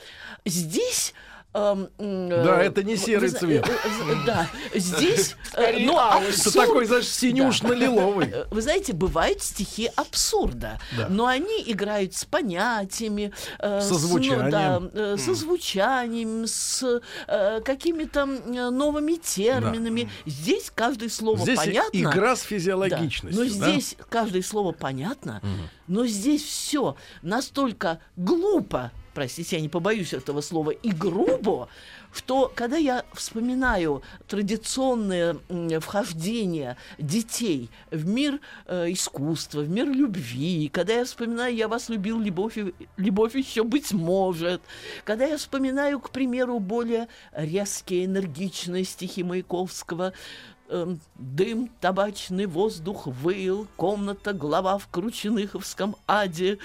Здесь 0.46 1.14
эм, 1.56 1.90
Да, 1.98 2.62
э, 2.62 2.66
это 2.68 2.84
не 2.84 2.98
серый 2.98 3.30
цвет. 3.30 3.66
Да, 4.26 4.48
здесь... 4.74 5.36
алый. 5.56 6.30
Это 6.30 6.54
такой, 6.54 6.86
знаешь, 6.86 7.08
синюшно-лиловый. 7.08 8.34
Вы 8.52 8.62
знаете, 8.62 8.94
бывают 8.94 9.42
стихи 9.42 9.90
абсурда, 9.96 10.80
Да. 10.98 11.08
но 11.10 11.28
они 11.28 11.64
играют 11.66 12.14
с 12.16 12.26
понятиями, 12.26 13.32
Со 13.60 13.82
ну, 13.90 13.98
звучанием. 13.98 15.18
со 15.18 15.34
звучанием, 15.34 16.46
с 16.48 17.02
э, 17.28 17.62
какими-то 17.64 18.26
новыми 18.26 19.14
терминами. 19.16 20.10
Здесь 20.26 20.72
каждое 20.74 21.10
слово 21.10 21.40
Здесь 21.40 21.58
понятно. 21.60 21.98
игра 21.98 22.36
с 22.36 22.42
физиологичностью. 22.42 23.44
Но 23.44 23.50
здесь 23.50 23.96
каждое 24.10 24.42
слово 24.44 24.72
понятно, 24.72 25.42
но 25.88 26.06
здесь 26.06 26.44
все 26.44 26.96
настолько 27.22 28.00
глупо, 28.16 28.92
простите, 29.16 29.56
я 29.56 29.62
не 29.62 29.70
побоюсь 29.70 30.14
этого 30.14 30.42
слова, 30.42 30.72
и 30.72 30.92
грубо, 30.92 31.70
что 32.14 32.52
когда 32.54 32.78
я 32.78 33.04
вспоминаю 33.14 34.04
традиционное 34.28 35.38
вхождение 35.80 36.78
детей 37.00 37.70
в 37.90 38.06
мир 38.06 38.40
э, 38.68 38.92
искусства, 38.92 39.62
в 39.62 39.70
мир 39.70 39.88
любви, 39.88 40.70
когда 40.72 40.94
я 40.94 41.06
вспоминаю 41.06 41.56
«Я 41.56 41.68
вас 41.68 41.90
любил, 41.90 42.20
любовь, 42.20 42.58
любовь 42.98 43.36
еще 43.36 43.64
быть 43.64 43.94
может», 43.94 44.62
когда 45.06 45.26
я 45.26 45.38
вспоминаю, 45.38 46.00
к 46.00 46.10
примеру, 46.10 46.60
более 46.60 47.08
резкие, 47.32 48.06
энергичные 48.06 48.84
стихи 48.84 49.24
Маяковского, 49.24 50.12
эм, 50.68 51.00
дым, 51.16 51.70
табачный 51.80 52.48
воздух 52.48 53.08
выл, 53.08 53.68
комната, 53.78 54.34
глава 54.34 54.78
в 54.78 54.88
Крученыховском 54.90 55.96
аде. 56.06 56.60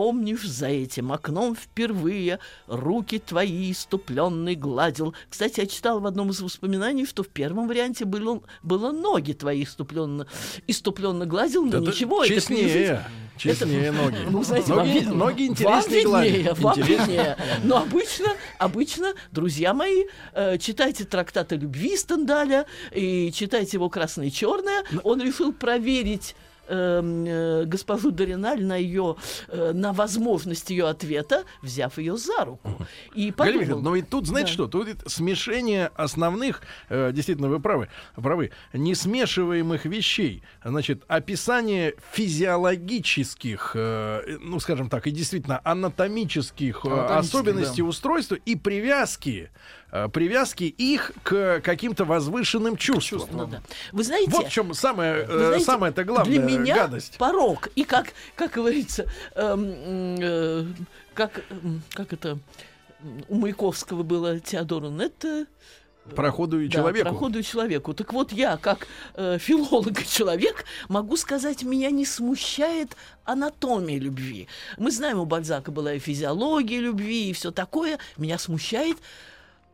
Помнишь, 0.00 0.42
за 0.46 0.66
этим 0.66 1.10
окном 1.10 1.56
впервые 1.56 2.38
руки 2.66 3.18
твои 3.18 3.72
иступленный 3.72 4.54
гладил. 4.54 5.14
Кстати, 5.30 5.60
я 5.60 5.66
читал 5.66 6.00
в 6.00 6.06
одном 6.06 6.28
из 6.28 6.42
воспоминаний, 6.42 7.06
что 7.06 7.22
в 7.22 7.28
первом 7.28 7.66
варианте 7.66 8.04
было, 8.04 8.42
было 8.62 8.92
ноги 8.92 9.32
твои 9.32 9.64
иступленно, 9.64 10.26
иступленно 10.66 11.24
гладил, 11.24 11.62
но 11.64 11.78
Это 11.78 11.90
ничего, 11.92 12.22
это 12.24 12.34
честнее, 12.34 12.68
пережить- 12.68 13.00
честнее 13.38 13.90
ноги. 13.90 14.18
ну, 14.28 14.44
знаете, 14.44 14.74
вам 14.74 14.86
ноги, 14.86 14.98
виднее. 14.98 15.14
ноги 15.14 15.42
Вам 15.44 15.50
интереснее 15.80 16.02
виднее, 16.02 16.54
гладить. 16.54 16.60
вам 16.62 16.80
виднее. 16.82 17.36
Но 17.64 17.78
обычно, 17.78 18.26
обычно, 18.58 19.14
друзья 19.32 19.72
мои, 19.72 20.04
э, 20.34 20.58
читайте 20.58 21.04
трактат 21.06 21.52
о 21.52 21.56
любви 21.56 21.96
Стендаля 21.96 22.66
и 22.92 23.32
читайте 23.32 23.78
его 23.78 23.88
«Красное 23.88 24.26
и 24.26 24.30
черное». 24.30 24.84
Он 25.04 25.22
решил 25.22 25.54
проверить 25.54 26.34
эм, 26.34 26.45
э, 26.68 27.64
госпожу 27.66 28.10
Дориналь 28.10 28.64
на 28.64 28.76
ее 28.76 29.16
э, 29.48 29.72
на 29.72 29.92
возможность 29.92 30.70
ее 30.70 30.88
ответа, 30.88 31.44
взяв 31.62 31.98
ее 31.98 32.16
за 32.16 32.44
руку. 32.44 32.86
И 33.14 33.30
Галина 33.30 33.34
подумал, 33.36 33.60
Михайловна, 33.60 33.90
но 33.90 33.96
ведь 33.96 34.08
тут, 34.08 34.26
знаете 34.26 34.48
Да. 34.48 34.52
что, 34.54 34.66
тут 34.68 34.88
смешение 35.06 35.90
основных, 35.94 36.62
э, 36.88 37.12
действительно, 37.12 37.48
вы 37.48 37.60
правы, 37.60 37.88
правы, 38.14 38.50
несмешиваемых 38.72 39.84
вещей. 39.84 40.42
Значит, 40.64 41.02
описание 41.08 41.94
физиологических, 42.12 43.72
э, 43.74 44.38
ну, 44.40 44.60
скажем 44.60 44.88
так, 44.88 45.06
и 45.06 45.10
действительно 45.10 45.60
анатомических 45.64 46.84
э, 46.84 47.06
особенностей 47.16 47.82
да. 47.82 47.88
устройства 47.88 48.34
и 48.34 48.56
привязки, 48.56 49.50
э, 49.92 50.08
привязки 50.08 50.64
их 50.64 51.12
к 51.22 51.60
каким-то 51.60 52.04
возвышенным 52.04 52.76
чувствам. 52.76 53.28
ну 53.32 53.46
да. 53.46 53.62
Вы 53.92 54.04
знаете, 54.04 54.30
Вот 54.30 54.46
в 54.46 54.50
чем 54.50 54.74
самое, 54.74 55.26
знаете, 55.26 55.64
самое-то 55.64 56.04
главное 56.04 56.38
для 56.38 56.55
меня 56.58 56.76
гадость. 56.76 57.18
порог. 57.18 57.68
И 57.74 57.84
как, 57.84 58.12
как 58.34 58.52
говорится, 58.52 59.06
эм, 59.34 60.16
э, 60.20 60.66
как, 61.14 61.42
как 61.92 62.12
это 62.12 62.38
у 63.28 63.36
Маяковского 63.36 64.02
было 64.02 64.40
Теодору 64.40 64.90
это 64.98 65.46
Проходу 66.14 66.60
и 66.60 66.68
да, 66.68 66.74
человеку. 66.74 67.08
проходу 67.08 67.42
человеку. 67.42 67.94
Так 67.94 68.12
вот, 68.12 68.32
я, 68.32 68.56
как 68.56 68.86
э, 69.14 69.38
филолог 69.38 70.00
и 70.00 70.06
человек, 70.06 70.64
могу 70.88 71.16
сказать, 71.16 71.62
меня 71.64 71.90
не 71.90 72.06
смущает 72.06 72.96
анатомия 73.24 73.98
любви. 73.98 74.46
Мы 74.78 74.90
знаем, 74.90 75.18
у 75.18 75.24
Бальзака 75.24 75.72
была 75.72 75.94
и 75.94 75.98
физиология 75.98 76.78
любви, 76.78 77.30
и 77.30 77.32
все 77.32 77.50
такое. 77.50 77.98
Меня 78.16 78.38
смущает 78.38 78.98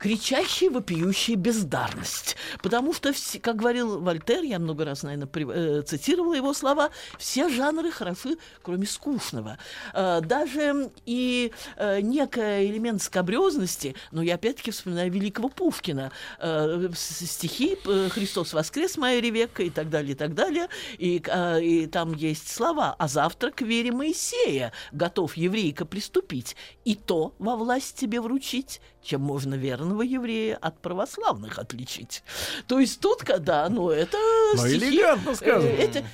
кричащая, 0.02 0.68
вопиющая 0.68 1.36
бездарность. 1.36 2.36
Потому 2.60 2.92
что, 2.92 3.12
как 3.40 3.54
говорил 3.54 4.00
Вольтер, 4.00 4.42
я 4.42 4.58
много 4.58 4.84
раз, 4.84 5.04
наверное, 5.04 5.82
цитировала 5.82 6.34
его 6.34 6.52
слова, 6.54 6.90
все 7.18 7.48
жанры 7.48 7.92
хороши, 7.92 8.36
кроме 8.62 8.86
скучного. 8.86 9.58
Э, 9.94 10.20
даже 10.20 10.90
и 11.06 11.52
э, 11.76 12.00
некий 12.00 12.66
элемент 12.66 13.00
скобрезности, 13.00 13.94
но 14.10 14.22
я 14.22 14.34
опять-таки 14.34 14.72
вспоминаю 14.72 15.12
великого 15.12 15.48
Пушкина, 15.48 16.10
э, 16.40 16.88
стихи 16.96 17.78
э, 17.84 18.08
«Христос 18.10 18.54
воскрес, 18.54 18.96
моя 18.96 19.20
Ревекка» 19.20 19.62
и 19.62 19.70
так 19.70 19.88
далее, 19.88 20.12
и 20.12 20.16
так 20.16 20.34
далее. 20.34 20.66
И, 20.98 21.22
э, 21.24 21.62
и 21.62 21.86
там 21.86 22.12
есть 22.14 22.48
слова 22.48 22.96
«А 22.98 23.06
завтра 23.06 23.52
к 23.52 23.60
вере 23.62 23.92
Моисея 23.92 24.72
готов 24.90 25.36
еврейка 25.36 25.84
приступить, 25.84 26.56
и 26.84 26.96
то 26.96 27.34
во 27.38 27.54
власть 27.54 27.96
тебе 27.96 28.20
вручить, 28.20 28.80
чем 29.02 29.20
можно 29.22 29.54
верного 29.54 30.02
еврея 30.02 30.56
от 30.56 30.78
православных 30.80 31.58
отличить». 31.58 32.22
То 32.66 32.78
есть 32.78 33.00
тут, 33.00 33.22
когда, 33.22 33.68
ну, 33.68 33.90
это 33.90 34.16
Но 34.56 34.66
стихи... 34.66 34.76
элегантно 34.96 35.34
сказано. 35.34 35.68
э, 35.68 35.76
Это, 35.84 35.92
понимаете, 35.92 35.98
м- 36.00 36.06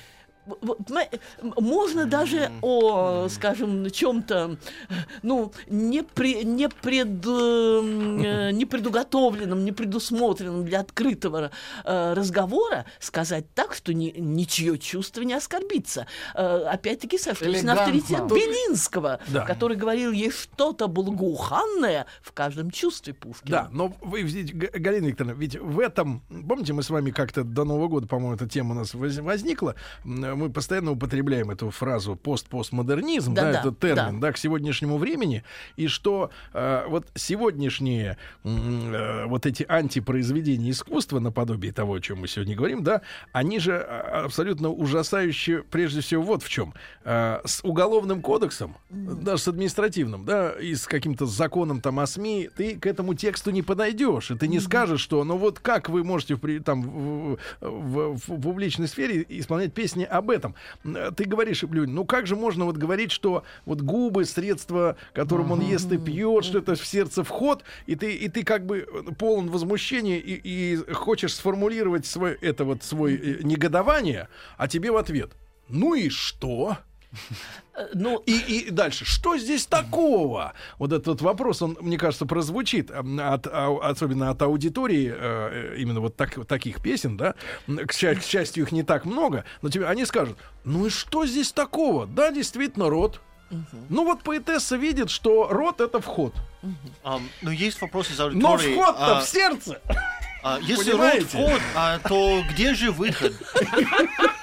можно 1.57 2.05
даже 2.05 2.51
о, 2.61 3.27
скажем, 3.29 3.89
чем-то, 3.89 4.57
ну, 5.23 5.51
не, 5.67 6.03
при, 6.03 6.43
не, 6.43 6.69
пред, 6.69 7.25
э, 7.25 8.51
не 8.51 8.65
предуготовленном, 8.65 9.63
не 9.65 9.71
предусмотренном 9.71 10.65
для 10.65 10.79
открытого 10.81 11.51
э, 11.83 12.13
разговора 12.13 12.85
сказать 12.99 13.45
так, 13.53 13.73
что 13.73 13.93
ни, 13.93 14.13
ничье 14.17 14.77
чувство 14.77 15.21
не 15.21 15.33
оскорбится. 15.33 16.07
Э, 16.35 16.63
опять-таки, 16.63 17.17
сошлись 17.17 17.63
на 17.63 17.73
авторитет 17.73 18.25
Белинского, 18.27 19.19
Да. 19.27 19.45
который 19.45 19.77
говорил, 19.77 20.11
есть 20.11 20.37
что-то 20.39 20.87
благоуханное 20.87 22.05
в 22.21 22.31
каждом 22.31 22.71
чувстве 22.71 23.13
Пушкина. 23.13 23.49
Да, 23.51 23.69
но 23.71 23.93
вы 24.01 24.23
Галина 24.23 25.07
Викторовна, 25.07 25.37
ведь 25.37 25.55
в 25.57 25.79
этом, 25.79 26.21
помните, 26.47 26.73
мы 26.73 26.83
с 26.83 26.89
вами 26.89 27.11
как-то 27.11 27.43
до 27.43 27.63
Нового 27.63 27.87
года, 27.87 28.07
по-моему, 28.07 28.35
эта 28.35 28.47
тема 28.47 28.71
у 28.75 28.77
нас 28.77 28.93
воз- 28.93 29.19
возникла, 29.19 29.75
мы 30.39 30.49
постоянно 30.49 30.91
употребляем 30.91 31.51
эту 31.51 31.69
фразу 31.69 32.15
пост-постмодернизм, 32.15 33.33
да, 33.33 33.43
Да-да, 33.43 33.59
этот 33.59 33.79
термин, 33.79 34.19
да. 34.19 34.27
да. 34.27 34.33
к 34.33 34.37
сегодняшнему 34.37 34.97
времени, 34.97 35.43
и 35.75 35.87
что 35.87 36.31
э, 36.53 36.85
вот 36.87 37.07
сегодняшние 37.15 38.17
э, 38.43 39.25
вот 39.25 39.45
эти 39.45 39.65
антипроизведения 39.67 40.71
искусства, 40.71 41.19
наподобие 41.19 41.71
того, 41.73 41.93
о 41.95 41.99
чем 41.99 42.19
мы 42.19 42.27
сегодня 42.27 42.55
говорим, 42.55 42.83
да, 42.83 43.01
они 43.31 43.59
же 43.59 43.75
а, 43.77 44.23
абсолютно 44.25 44.69
ужасающие, 44.69 45.63
прежде 45.63 46.01
всего, 46.01 46.23
вот 46.23 46.43
в 46.43 46.49
чем. 46.49 46.73
Э, 47.03 47.39
с 47.45 47.61
уголовным 47.63 48.21
кодексом, 48.21 48.75
даже 48.89 49.43
с 49.43 49.47
административным, 49.47 50.25
да, 50.25 50.51
и 50.51 50.75
с 50.75 50.85
каким-то 50.87 51.25
законом 51.25 51.81
там 51.81 51.99
о 51.99 52.07
СМИ, 52.07 52.49
ты 52.55 52.79
к 52.79 52.85
этому 52.85 53.13
тексту 53.13 53.51
не 53.51 53.61
подойдешь, 53.61 54.31
и 54.31 54.35
ты 54.37 54.47
не 54.47 54.59
скажешь, 54.59 55.01
что, 55.01 55.23
ну 55.23 55.37
вот 55.37 55.59
как 55.59 55.89
вы 55.89 56.03
можете 56.03 56.35
в, 56.35 56.63
там, 56.63 56.81
в, 56.81 57.37
в- 57.61 58.17
в 58.17 58.41
публичной 58.41 58.87
сфере 58.87 59.25
исполнять 59.29 59.73
песни 59.73 60.03
о 60.03 60.18
об 60.19 60.29
этом. 60.29 60.55
М, 60.83 61.13
Ты 61.15 61.25
говоришь, 61.25 61.63
Люнь, 61.63 61.89
ну 61.89 62.05
как 62.05 62.27
же 62.27 62.35
можно 62.35 62.65
вот 62.65 62.77
говорить, 62.77 63.11
что 63.11 63.43
вот 63.65 63.81
губы, 63.81 64.25
средства, 64.25 64.95
которым 65.13 65.51
он 65.51 65.61
ест 65.61 65.91
и 65.91 65.97
пьет, 65.97 66.45
что 66.45 66.59
это 66.59 66.75
в 66.75 66.85
сердце 66.85 67.23
вход, 67.23 67.63
и 67.87 67.95
ты, 67.95 68.13
и 68.13 68.29
ты 68.29 68.43
как 68.43 68.65
бы 68.65 68.87
полон 69.17 69.49
возмущения 69.49 70.17
и, 70.19 70.33
и 70.43 70.93
хочешь 70.93 71.33
сформулировать 71.33 72.05
свой, 72.05 72.33
это 72.41 72.63
вот 72.63 72.83
свой 72.83 73.15
э, 73.15 73.39
негодование, 73.43 74.27
а 74.57 74.67
тебе 74.67 74.91
в 74.91 74.97
ответ, 74.97 75.31
ну 75.67 75.95
и 75.95 76.09
что? 76.09 76.77
Э, 77.75 77.87
Ну, 77.93 78.17
И, 78.25 78.37
и 78.37 78.69
дальше, 78.71 79.05
что 79.05 79.37
здесь 79.37 79.65
такого? 79.65 80.53
Вот 80.77 80.91
этот 80.93 81.07
вот 81.07 81.21
вопрос, 81.21 81.61
он, 81.61 81.77
мне 81.81 81.97
кажется, 81.97 82.25
прозвучит 82.25 82.91
от, 82.91 83.47
а, 83.47 83.77
особенно 83.81 84.29
от 84.29 84.41
аудитории 84.41 85.11
э, 85.15 85.75
именно 85.77 85.99
вот 86.01 86.15
так, 86.15 86.45
таких 86.45 86.81
песен, 86.81 87.17
да. 87.17 87.33
К, 87.67 87.91
сча- 87.91 88.15
к 88.15 88.23
счастью, 88.23 88.63
их 88.63 88.71
не 88.71 88.83
так 88.83 89.05
много, 89.05 89.45
но 89.61 89.69
тебе 89.69 89.87
они 89.87 90.05
скажут: 90.05 90.37
ну 90.63 90.85
и 90.87 90.89
что 90.89 91.25
здесь 91.25 91.51
такого? 91.51 92.05
Да, 92.05 92.31
действительно, 92.31 92.89
рот. 92.89 93.21
Ну 93.89 94.03
вот 94.05 94.21
поэтесса 94.21 94.75
видит, 94.75 95.09
что 95.09 95.47
рот 95.49 95.81
это 95.81 95.99
вход. 96.01 96.35
Ам, 97.03 97.27
но 97.41 97.49
есть 97.51 97.81
вопрос 97.81 98.11
из 98.11 98.19
Но 98.19 98.25
аудитории. 98.25 98.73
вход-то 98.75 99.17
а, 99.17 99.21
в 99.21 99.25
сердце. 99.27 99.81
а, 100.43 100.59
если 100.61 100.91
понимаете? 100.91 101.37
рот 101.37 101.47
вход, 101.49 101.61
а, 101.75 101.97
то 101.99 102.43
где 102.51 102.75
же 102.75 102.91
выход? 102.91 103.33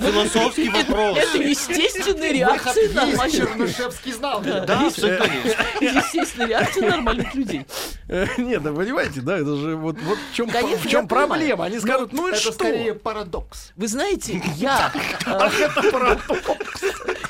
Философский 0.00 0.68
вопрос. 0.68 1.18
это 1.18 1.38
естественная 1.38 2.32
реакция 2.32 2.92
нормальных 2.92 3.36
Чернышевский 3.36 4.12
знал. 4.12 4.40
Да, 4.42 4.80
есть. 4.82 4.98
естественная 5.80 6.48
реакция 6.48 6.90
нормальных 6.90 7.34
людей. 7.34 7.66
Нет, 8.38 8.62
да 8.62 8.72
понимаете, 8.72 9.20
да, 9.20 9.36
это 9.36 9.56
же 9.56 9.76
вот, 9.76 9.96
в 9.98 10.34
чем, 10.34 10.48
в 10.48 10.88
чем 10.88 11.08
проблема. 11.08 11.64
Они 11.64 11.78
скажут, 11.78 12.12
ну 12.12 12.28
и 12.28 12.32
Это 12.32 12.40
что? 12.40 12.52
скорее 12.52 12.94
парадокс. 12.94 13.72
Вы 13.76 13.88
знаете, 13.88 14.42
я 14.56 14.92
э, 15.26 15.48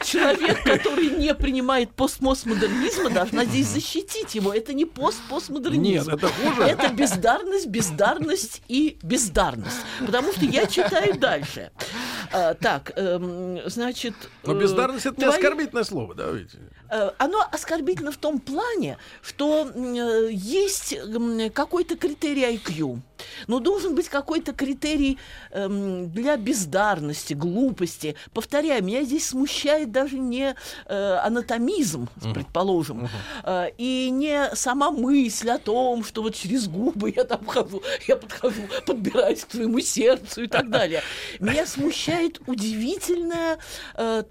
человек, 0.08 0.62
который 0.64 1.10
не 1.10 1.34
принимает 1.34 1.90
постмодернизма, 1.90 3.10
должна 3.10 3.44
здесь 3.44 3.66
защитить 3.66 4.34
его. 4.34 4.52
Это 4.52 4.72
не 4.72 4.84
пост-постмодернизм. 4.84 5.82
Нет, 5.82 6.08
это 6.08 6.28
хуже. 6.28 6.62
Это 6.62 6.88
бездарность, 6.92 7.66
бездарность 7.66 8.62
и 8.68 8.98
бездарность. 9.02 9.80
Потому 10.00 10.32
что 10.32 10.44
я 10.44 10.66
читаю 10.66 11.18
дальше. 11.18 11.70
А, 12.32 12.54
так, 12.54 12.92
эм, 12.96 13.60
значит... 13.66 14.14
Но 14.44 14.54
э, 14.54 14.60
бездарность 14.60 15.06
это 15.06 15.16
не 15.16 15.24
твои- 15.24 15.36
оскорбительное 15.36 15.84
слово, 15.84 16.14
да, 16.14 16.30
ведь? 16.30 16.50
Э, 16.90 17.10
Оно 17.18 17.44
оскорбительно 17.50 18.12
в 18.12 18.16
том 18.16 18.38
плане, 18.38 18.98
что 19.22 19.70
э, 19.74 20.28
есть 20.32 20.96
какой-то 21.54 21.96
критерий 21.96 22.42
IQ. 22.56 23.00
Но 23.48 23.58
должен 23.58 23.94
быть 23.96 24.08
какой-то 24.08 24.52
критерий 24.52 25.18
эм, 25.50 26.08
для 26.10 26.36
бездарности, 26.36 27.34
глупости. 27.34 28.14
Повторяю, 28.32 28.84
меня 28.84 29.02
здесь 29.02 29.28
смущает 29.28 29.90
даже 29.90 30.18
не 30.18 30.54
э, 30.86 31.14
анатомизм, 31.24 32.08
предположим, 32.32 33.08
э, 33.42 33.70
и 33.76 34.10
не 34.10 34.54
сама 34.54 34.92
мысль 34.92 35.50
о 35.50 35.58
том, 35.58 36.04
что 36.04 36.22
вот 36.22 36.36
через 36.36 36.68
губы 36.68 37.12
я 37.14 37.24
там 37.24 37.44
хожу, 37.44 37.82
я 38.06 38.14
подхожу, 38.16 38.62
подбираюсь 38.86 39.44
к 39.44 39.48
твоему 39.48 39.80
сердцу 39.80 40.44
и 40.44 40.46
так 40.46 40.70
далее. 40.70 41.02
Меня 41.40 41.66
смущает 41.66 42.40
удивительная 42.46 43.58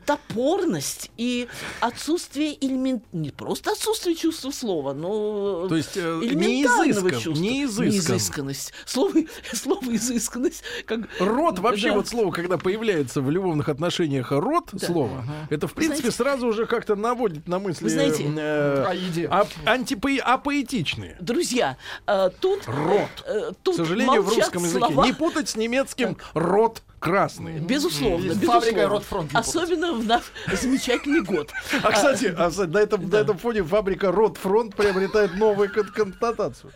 топорность 0.05 1.11
и 1.17 1.47
отсутствие 1.81 2.46
элемент... 2.59 3.03
Не 3.13 3.31
просто 3.31 3.71
отсутствие 3.71 4.15
чувства 4.15 4.51
слова, 4.51 4.93
но 4.93 5.67
То 5.67 5.75
есть, 5.75 5.95
э, 5.97 6.19
элементарного 6.23 7.07
неизыскан- 7.09 7.19
чувства. 7.21 7.43
неизыскан. 7.43 7.87
Неизысканность. 7.87 8.73
Слово, 8.85 9.13
слово 9.53 9.95
изысканность. 9.95 10.63
Как... 10.85 11.01
Рот 11.19 11.59
вообще 11.59 11.89
Да. 11.89 11.95
вот 11.95 12.07
слово, 12.07 12.31
когда 12.31 12.57
появляется 12.57 13.21
в 13.21 13.29
любовных 13.31 13.69
отношениях 13.69 14.31
рот 14.31 14.69
слово, 14.79 15.23
это 15.49 15.67
в 15.67 15.73
принципе 15.73 16.11
знаете- 16.11 16.17
сразу 16.17 16.47
уже 16.47 16.65
как-то 16.65 16.95
наводит 16.95 17.47
на 17.47 17.59
мысли 17.59 17.83
Вы 17.83 17.89
знаете- 17.89 18.23
э, 18.37 18.83
О 18.87 18.93
еде. 18.93 19.25
ап- 19.27 19.47
антипо- 19.65 20.19
апоэтичные. 20.19 21.17
Друзья, 21.19 21.77
э, 22.05 22.29
тут... 22.39 22.65
Рот. 22.67 23.09
э, 23.25 23.51
К 23.51 23.55
тут 23.63 23.75
сожалению, 23.75 24.21
в 24.23 24.29
русском 24.29 24.63
языке 24.63 24.85
слова. 24.85 25.05
не 25.05 25.13
путать 25.13 25.49
с 25.49 25.55
немецким 25.55 26.17
рот 26.33 26.81
красный. 26.99 27.59
Безусловно, 27.59 28.23
безусловно. 28.33 28.87
Ротфронт. 28.87 29.31
Особенно 29.33 29.93
в 29.93 30.05
наш 30.05 30.23
замечательный 30.51 31.21
год. 31.21 31.51
А 31.83 31.91
кстати, 31.91 32.33
а, 32.37 32.49
кстати, 32.49 32.69
на, 32.69 32.77
этом, 32.79 33.09
на 33.09 33.15
этом 33.17 33.37
фоне 33.37 33.63
фабрика 33.63 34.11
Рот 34.11 34.37
Фронт 34.37 34.75
приобретает 34.75 35.35
новую 35.35 35.71
кон- 35.73 35.91
коннотацию. 35.91 36.71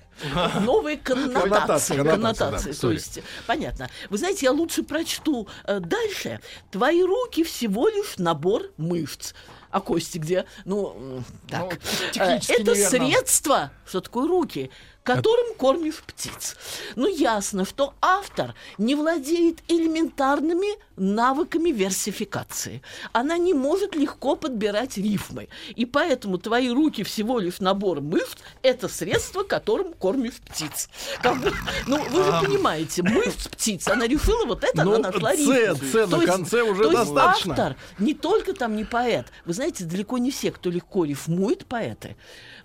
Новые 0.62 0.98
коннотации. 0.98 1.42
Коннотации, 1.42 1.96
коннотации, 1.98 2.12
коннотации, 2.12 2.72
да, 2.74 2.78
то 2.80 2.92
есть, 2.92 3.20
понятно. 3.48 3.90
Вы 4.10 4.18
знаете, 4.18 4.46
я 4.46 4.52
лучше 4.52 4.84
прочту 4.84 5.48
э, 5.66 5.80
дальше. 5.80 6.40
Твои 6.70 7.02
руки 7.04 7.44
всего 7.44 7.88
лишь 7.88 8.18
набор 8.18 8.64
мышц. 8.78 9.34
А 9.72 9.80
кости 9.82 10.18
где? 10.18 10.46
Ну, 10.66 11.24
так. 11.50 11.80
Ну, 12.16 12.22
Э, 12.22 12.40
Это 12.48 12.72
неверно. 12.72 12.90
средство, 12.90 13.72
что 13.88 14.02
такое 14.02 14.28
руки, 14.28 14.70
которым 15.04 15.56
кормишь 15.56 16.04
птиц. 16.06 16.56
Ну, 16.96 17.08
ясно, 17.08 17.66
что 17.66 17.96
автор 18.02 18.54
не 18.78 18.94
владеет 18.96 19.60
элементарными 19.68 20.68
навыками 20.96 21.72
версификации. 21.72 22.84
Она 23.12 23.40
не 23.40 23.56
может 23.56 23.96
легко 23.96 24.36
подбирать 24.36 24.98
рифмы. 24.98 25.48
И 25.76 25.86
поэтому 25.86 26.38
твои 26.38 26.70
руки 26.70 27.02
всего 27.04 27.40
лишь 27.40 27.60
набор 27.60 28.02
мышц– 28.02 28.38
это 28.62 28.88
средство, 28.88 29.42
которым 29.42 29.94
кормишь 29.94 30.36
птиц. 30.36 30.90
Как 31.24 31.42
бы, 31.42 31.52
ну, 31.88 31.98
вы 32.04 32.24
же 32.24 32.32
понимаете, 32.46 33.02
мышц 33.02 33.48
птиц, 33.48 33.88
она 33.88 34.06
решила 34.06 34.46
вот 34.46 34.64
это, 34.64 34.84
Ну, 34.84 34.94
она 34.96 35.10
нашла 35.10 35.32
«ц», 35.36 35.38
рифму. 35.38 35.90
«ц» 35.92 36.06
на 36.06 36.08
То 36.12 36.22
есть- 36.22 36.28
конце 36.32 36.62
уже 36.62 36.84
то 36.84 36.92
есть 36.92 37.14
достаточно. 37.14 37.52
автор 37.54 37.76
не 37.98 38.14
только 38.14 38.54
там 38.54 38.76
не 38.76 38.84
поэт. 38.84 39.26
Вы 39.46 39.54
знаете, 39.62 39.86
далеко 39.86 40.18
не 40.18 40.32
все, 40.32 40.50
кто 40.52 40.72
легко 40.72 41.06
рифмует, 41.06 41.68
поэты. 41.68 42.16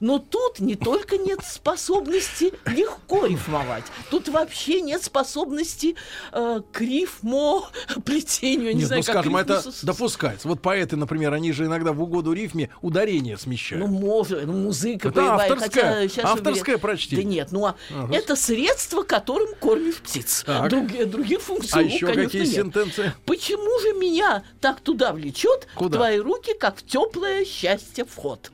Но 0.01 0.19
тут 0.19 0.61
не 0.61 0.75
только 0.77 1.17
нет 1.17 1.41
способности 1.45 2.53
легко 2.67 3.27
рифмовать, 3.27 3.85
тут 4.11 4.29
вообще 4.29 4.81
нет 4.81 5.03
способности 5.03 5.97
э, 6.33 6.61
к 6.73 6.81
рифмо 6.81 7.69
плетению. 8.05 8.67
Я 8.69 8.73
не 8.73 8.79
Нет, 8.81 8.87
знаю, 8.89 9.01
ну 9.03 9.07
как 9.07 9.15
скажем, 9.25 9.39
рифму 9.39 9.55
это 9.55 9.71
допускается. 9.83 10.49
Вот 10.49 10.61
поэты, 10.63 10.97
например, 10.97 11.33
они 11.33 11.53
же 11.53 11.67
иногда 11.67 11.93
в 11.93 12.03
угоду 12.03 12.33
рифме 12.33 12.71
ударение 12.83 13.37
смещают. 13.39 13.87
Ну, 13.87 13.93
может, 13.93 14.45
ну, 14.47 14.53
музыка 14.53 15.09
Это 15.09 15.21
боевая, 15.21 15.51
авторское- 15.51 16.09
хотя 16.09 16.23
авторское 16.23 16.75
уверен- 16.77 16.81
прочтение. 16.81 17.25
Да 17.25 17.31
нет, 17.31 17.49
ну 17.53 17.67
а 17.67 17.77
это 18.13 18.37
средство, 18.37 19.03
которым 19.03 19.55
кормишь 19.57 19.97
птиц. 19.97 20.43
Так. 20.47 20.69
Другие, 20.71 21.07
других 21.07 21.41
функций, 21.41 21.73
а 21.73 21.83
ну, 21.83 21.87
еще 21.89 22.07
конечно, 22.07 22.25
какие 22.25 22.43
нет. 22.47 22.55
сентенции? 22.55 23.13
Почему 23.25 23.79
же 23.81 23.93
меня 23.99 24.45
так 24.61 24.81
туда 24.81 25.13
влечет 25.13 25.67
Куда? 25.75 25.89
в 25.89 26.01
твои 26.01 26.19
руки, 26.19 26.53
как 26.59 26.77
в 26.79 26.87
теплое 26.87 27.45
счастье 27.45 28.05
вход? 28.05 28.51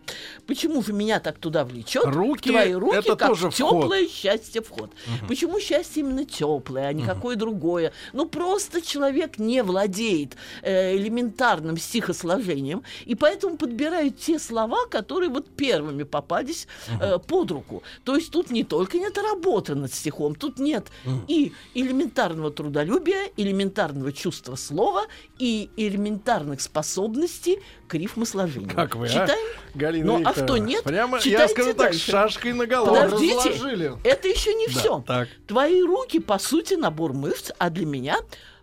Почему 0.46 0.82
же 0.82 0.92
меня 0.92 1.20
так 1.20 1.31
туда 1.38 1.64
влечет 1.64 2.04
Руки 2.04 2.50
твои 2.50 2.74
руки, 2.74 2.96
это 2.96 3.16
как 3.16 3.28
тоже 3.28 3.50
в 3.50 3.54
вход. 3.54 3.82
теплое 3.82 4.08
счастье 4.08 4.62
вход? 4.62 4.90
Почему 5.28 5.60
счастье 5.60 6.02
именно 6.02 6.24
теплое, 6.24 6.88
а 6.88 6.92
не 6.92 7.02
какое 7.04 7.36
другое? 7.36 7.92
Ну 8.12 8.26
просто 8.26 8.80
человек 8.82 9.38
не 9.38 9.62
владеет 9.62 10.36
э, 10.62 10.96
элементарным 10.96 11.76
стихосложением, 11.76 12.82
и 13.04 13.14
поэтому 13.14 13.56
подбирают 13.56 14.18
те 14.18 14.38
слова, 14.38 14.86
которые 14.86 15.30
вот 15.30 15.48
первыми 15.48 16.02
попались 16.02 16.66
э, 17.00 17.18
под 17.18 17.50
руку. 17.50 17.82
То 18.04 18.16
есть 18.16 18.30
тут 18.30 18.50
не 18.50 18.64
только 18.64 18.98
нет 18.98 19.16
работы 19.18 19.74
над 19.74 19.92
стихом, 19.92 20.34
тут 20.34 20.58
нет 20.58 20.88
и 21.28 21.52
элементарного 21.74 22.50
трудолюбия, 22.50 23.30
элементарного 23.36 24.12
чувства 24.12 24.56
слова 24.56 25.04
и 25.38 25.70
элементарных 25.76 26.60
способностей 26.60 27.58
к 27.88 27.94
рифмосложению. 27.94 28.74
Как 28.74 28.96
вы, 28.96 29.06
а? 29.06 29.08
Читаем? 29.08 29.48
Галина 29.74 30.06
Ну, 30.06 30.22
а 30.24 30.32
кто 30.32 30.56
нет, 30.56 30.82
Прямо, 30.84 31.20
я 31.30 31.48
скажу 31.48 31.70
так, 31.74 31.90
дальше. 31.90 32.10
шашкой 32.10 32.52
на 32.52 32.66
голову. 32.66 32.94
Подождите, 32.94 33.50
разложили. 33.50 33.92
это 34.04 34.28
еще 34.28 34.54
не 34.54 34.66
Да, 34.66 34.72
все. 34.72 35.04
так. 35.06 35.28
Твои 35.46 35.82
руки, 35.82 36.20
по 36.20 36.38
сути, 36.38 36.74
набор 36.74 37.12
мышц, 37.12 37.50
а 37.58 37.70
для 37.70 37.86
меня 37.86 38.18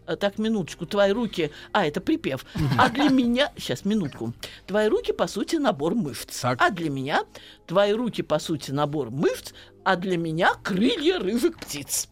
э, 0.07 0.15
так, 0.15 0.37
минуточку, 0.37 0.85
твои 0.85 1.11
руки... 1.11 1.51
А, 1.71 1.85
это 1.85 2.01
припев. 2.01 2.45
А 2.77 2.89
для 2.89 3.09
меня... 3.09 3.51
Сейчас, 3.57 3.85
минутку. 3.85 4.33
Твои 4.67 4.87
руки, 4.87 5.11
по 5.11 5.27
сути, 5.27 5.57
набор 5.57 5.95
мышц. 5.95 6.39
Так. 6.41 6.61
А 6.61 6.69
для 6.69 6.89
меня... 6.89 7.23
Твои 7.67 7.93
руки, 7.93 8.23
по 8.23 8.39
сути, 8.39 8.71
набор 8.71 9.11
мышц, 9.11 9.53
а 9.83 9.95
для 9.95 10.17
меня 10.17 10.53
крылья 10.63 11.19
рыжих 11.19 11.57
птиц. 11.59 12.07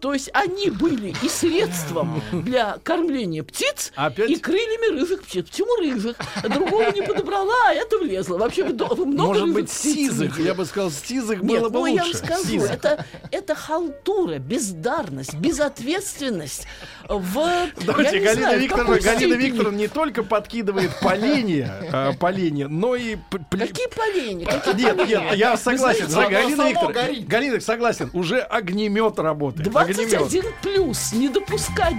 То 0.00 0.14
есть 0.14 0.30
они 0.32 0.70
были 0.70 1.14
и 1.22 1.28
средством 1.28 2.22
для 2.32 2.78
кормления 2.82 3.42
птиц, 3.42 3.92
Опять? 3.94 4.30
и 4.30 4.36
крыльями 4.36 4.98
рыжих 4.98 5.22
птиц. 5.22 5.46
Почему 5.50 5.76
рыжих? 5.76 6.16
Другого 6.42 6.90
не 6.90 7.02
подобрала, 7.02 7.68
а 7.68 7.74
это 7.74 7.98
влезло. 7.98 8.38
Вообще, 8.38 8.64
вы 8.64 8.72
много 9.06 9.26
Может 9.28 9.52
быть, 9.52 9.70
птиц 9.70 10.10
сизых. 10.10 10.38
Я 10.40 10.54
бы 10.54 10.64
сказал, 10.64 10.90
сизых 10.90 11.42
Нет, 11.42 11.60
было 11.60 11.68
бы 11.68 11.74
ну 11.74 11.80
лучше. 11.80 11.94
я 11.94 12.02
вам 12.04 12.14
скажу, 12.14 12.44
Сизых. 12.44 12.70
это, 12.70 13.04
это 13.30 13.54
халтура, 13.54 14.38
бездарность, 14.38 15.34
безответственность 15.34 16.66
в... 17.08 17.68
Давайте, 17.84 18.20
Галина 18.20 18.32
знаю, 18.34 18.60
Викторовна, 18.60 19.00
Галина. 19.00 19.34
Викторовна 19.34 19.76
не 19.76 19.88
только 19.88 20.22
подкидывает 20.22 20.90
поленья, 21.00 21.84
а, 21.92 22.12
поленья, 22.14 22.68
но 22.68 22.94
и... 22.94 23.16
Какие? 23.50 23.68
Какие 23.68 24.74
Нет, 24.74 25.08
нет, 25.08 25.34
я 25.34 25.56
согласен. 25.56 26.06
Галина 26.08 26.68
Викторовна. 26.68 27.26
Галина, 27.26 27.60
согласен, 27.60 28.10
уже 28.12 28.40
огнемет 28.40 29.18
работает. 29.18 29.39
Огнемет. 29.48 29.72
21 29.72 30.44
плюс, 30.62 31.12
не 31.12 31.28
допускать... 31.28 31.96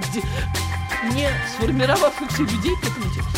не 1.14 1.28
сформировавшихся 1.56 2.44
людей 2.44 2.76
к 2.76 2.84
этому 2.84 3.14
тексту. 3.14 3.31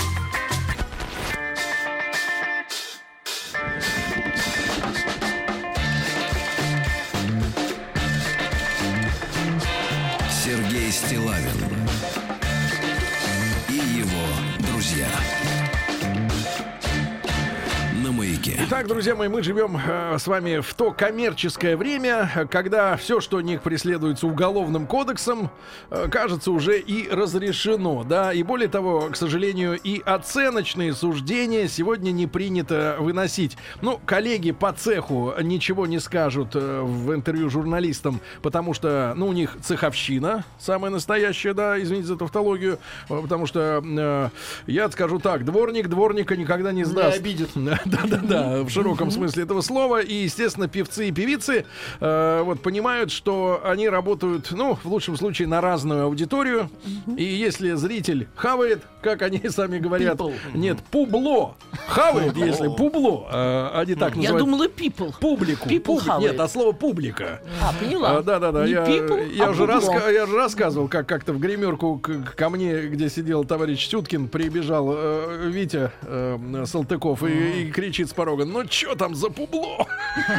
Итак, 18.75 18.87
друзья 18.87 19.15
мои, 19.15 19.27
мы 19.27 19.43
живем 19.43 19.77
э, 19.77 20.17
с 20.17 20.25
вами 20.25 20.59
в 20.59 20.73
то 20.73 20.91
коммерческое 20.91 21.77
время, 21.77 22.47
когда 22.49 22.97
все, 22.97 23.21
что 23.21 23.39
не 23.39 23.59
преследуется 23.59 24.25
уголовным 24.25 24.87
кодексом, 24.87 25.51
э, 25.91 26.07
кажется 26.09 26.49
уже 26.49 26.79
и 26.79 27.07
разрешено, 27.07 28.03
да, 28.03 28.33
и 28.33 28.41
более 28.41 28.69
того, 28.69 29.09
к 29.11 29.15
сожалению, 29.15 29.79
и 29.79 30.01
оценочные 30.03 30.95
суждения 30.95 31.67
сегодня 31.67 32.09
не 32.09 32.25
принято 32.25 32.95
выносить. 32.97 33.57
Ну, 33.83 33.99
коллеги 34.07 34.49
по 34.49 34.73
цеху 34.73 35.35
ничего 35.39 35.85
не 35.85 35.99
скажут 35.99 36.55
э, 36.55 36.81
в 36.81 37.13
интервью 37.13 37.51
журналистам, 37.51 38.21
потому 38.41 38.73
что, 38.73 39.13
ну, 39.15 39.27
у 39.27 39.33
них 39.33 39.55
цеховщина 39.61 40.45
самая 40.57 40.89
настоящая, 40.89 41.53
да, 41.53 41.79
извините 41.79 42.07
за 42.07 42.17
тавтологию, 42.17 42.79
э, 43.07 43.21
потому 43.21 43.45
что 43.45 43.83
э, 43.85 44.29
я 44.65 44.89
скажу 44.89 45.19
так, 45.19 45.45
дворник 45.45 45.89
дворника 45.89 46.35
никогда 46.35 46.71
не 46.71 46.85
сдаст. 46.85 47.19
обидит. 47.19 47.51
Да-да-да, 47.55 48.62
в 48.63 48.69
широком 48.69 49.11
смысле 49.11 49.43
этого 49.43 49.61
слова. 49.61 50.01
И, 50.01 50.13
естественно, 50.23 50.67
певцы 50.67 51.09
и 51.09 51.11
певицы 51.11 51.65
э, 51.99 52.41
вот 52.43 52.61
понимают, 52.61 53.11
что 53.11 53.61
они 53.63 53.89
работают, 53.89 54.51
ну, 54.51 54.75
в 54.83 54.85
лучшем 54.87 55.17
случае, 55.17 55.47
на 55.47 55.61
разную 55.61 56.03
аудиторию. 56.05 56.69
И 57.17 57.23
если 57.23 57.73
зритель 57.73 58.27
хавает, 58.35 58.81
как 59.01 59.21
они 59.21 59.41
сами 59.49 59.79
говорят, 59.79 60.17
People. 60.19 60.33
нет, 60.53 60.79
публо 60.91 61.55
хавает, 61.87 62.35
если 62.37 62.67
публо, 62.67 63.27
э, 63.31 63.69
они 63.75 63.95
так 63.95 64.15
Я 64.15 64.31
называют. 64.33 64.45
думала, 64.45 64.67
people. 64.67 65.13
Публику. 65.19 65.67
People 65.69 65.83
публи-. 65.99 66.21
Нет, 66.21 66.39
а 66.39 66.47
слово 66.47 66.71
публика. 66.71 67.41
А, 67.61 67.73
поняла. 67.73 68.17
А, 68.17 68.23
да, 68.23 68.39
да, 68.39 68.51
да. 68.51 68.65
Не 68.65 68.71
Я, 68.71 68.83
people, 68.85 69.33
я 69.33 69.47
а 69.47 69.49
уже 69.51 69.63
раска- 69.65 70.11
я 70.13 70.25
же 70.25 70.35
рассказывал, 70.35 70.87
как 70.87 71.07
как-то 71.07 71.33
в 71.33 71.39
гримерку 71.39 71.97
к- 71.99 72.35
ко 72.35 72.49
мне, 72.49 72.83
где 72.87 73.09
сидел 73.09 73.43
товарищ 73.43 73.87
Сюткин, 73.87 74.27
прибежал 74.27 74.93
э, 74.95 75.49
Витя 75.49 75.91
э, 76.01 76.63
Салтыков 76.65 77.23
и, 77.23 77.63
и 77.63 77.71
кричит 77.71 78.09
с 78.09 78.13
порога: 78.13 78.45
Ну 78.53 78.63
что 78.69 78.93
там 78.93 79.15
за 79.15 79.29
публо? 79.29 79.87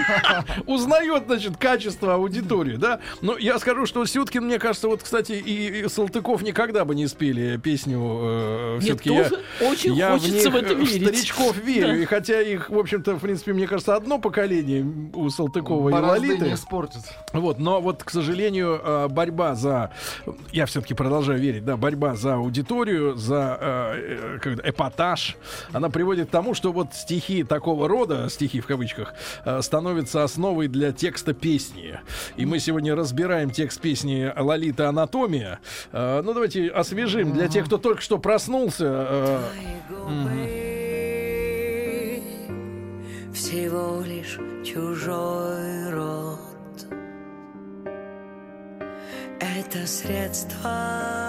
Узнает, 0.66 1.24
значит, 1.26 1.56
качество 1.56 2.14
аудитории, 2.14 2.76
да? 2.76 3.00
Но 3.22 3.36
я 3.36 3.58
скажу, 3.58 3.86
что 3.86 4.04
Сюткин, 4.06 4.44
мне 4.44 4.60
кажется, 4.60 4.86
вот, 4.86 5.02
кстати, 5.02 5.32
и, 5.32 5.80
и 5.80 5.88
Салтыков 5.88 6.42
никогда 6.42 6.84
бы 6.84 6.94
не 6.94 7.08
спели 7.08 7.56
песню. 7.56 7.98
Э, 8.00 8.78
все-таки 8.80 9.12
я, 9.12 9.30
очень 9.60 9.94
я 9.94 10.12
хочется 10.12 10.50
в 10.50 10.54
них, 10.54 10.62
это 10.62 10.72
э, 10.74 10.76
верить. 10.76 11.02
старичков 11.02 11.56
верю. 11.58 11.88
Да. 11.88 11.96
И 11.96 12.04
хотя 12.04 12.40
их, 12.40 12.70
в 12.70 12.78
общем-то, 12.78 13.16
в 13.16 13.20
принципе, 13.20 13.52
мне 13.52 13.66
кажется, 13.66 13.96
одно 13.96 14.20
поколение 14.20 14.86
у 15.12 15.28
Салтыкова 15.28 15.88
и 15.88 15.92
Лолиты. 15.92 16.44
не 16.44 16.54
испортит. 16.54 17.02
Вот, 17.32 17.58
но 17.58 17.80
вот, 17.80 18.04
к 18.04 18.10
сожалению, 18.10 18.80
э, 18.80 19.08
борьба 19.08 19.56
за, 19.56 19.90
я 20.52 20.66
все-таки 20.66 20.94
продолжаю 20.94 21.40
верить, 21.40 21.64
да, 21.64 21.76
борьба 21.76 22.14
за 22.14 22.34
аудиторию, 22.34 23.16
за 23.16 23.58
э, 23.60 24.38
э, 24.44 24.56
эпатаж, 24.62 25.36
она 25.72 25.90
приводит 25.90 26.28
к 26.28 26.30
тому, 26.30 26.54
что 26.54 26.70
вот 26.70 26.94
стихи 26.94 27.42
такого 27.42 27.88
рода, 27.94 28.28
стихи 28.28 28.60
в 28.60 28.66
кавычках, 28.66 29.14
э, 29.44 29.62
становятся 29.62 30.24
основой 30.24 30.68
для 30.68 30.92
текста 30.92 31.32
песни. 31.32 32.00
И 32.36 32.44
мы 32.44 32.58
сегодня 32.58 32.96
разбираем 32.96 33.50
текст 33.50 33.80
песни 33.80 34.32
Лолита 34.36 34.88
Анатомия. 34.88 35.60
Э, 35.92 36.20
ну, 36.24 36.34
давайте 36.34 36.68
освежим 36.68 37.32
для 37.32 37.48
тех, 37.48 37.66
кто 37.66 37.78
только 37.78 38.02
что 38.02 38.18
проснулся. 38.18 39.06
э, 39.08 39.38
всего 43.32 44.02
лишь 44.06 44.38
чужой 44.64 45.90
рот. 45.90 46.40
Это 49.40 49.86
средство, 49.86 51.23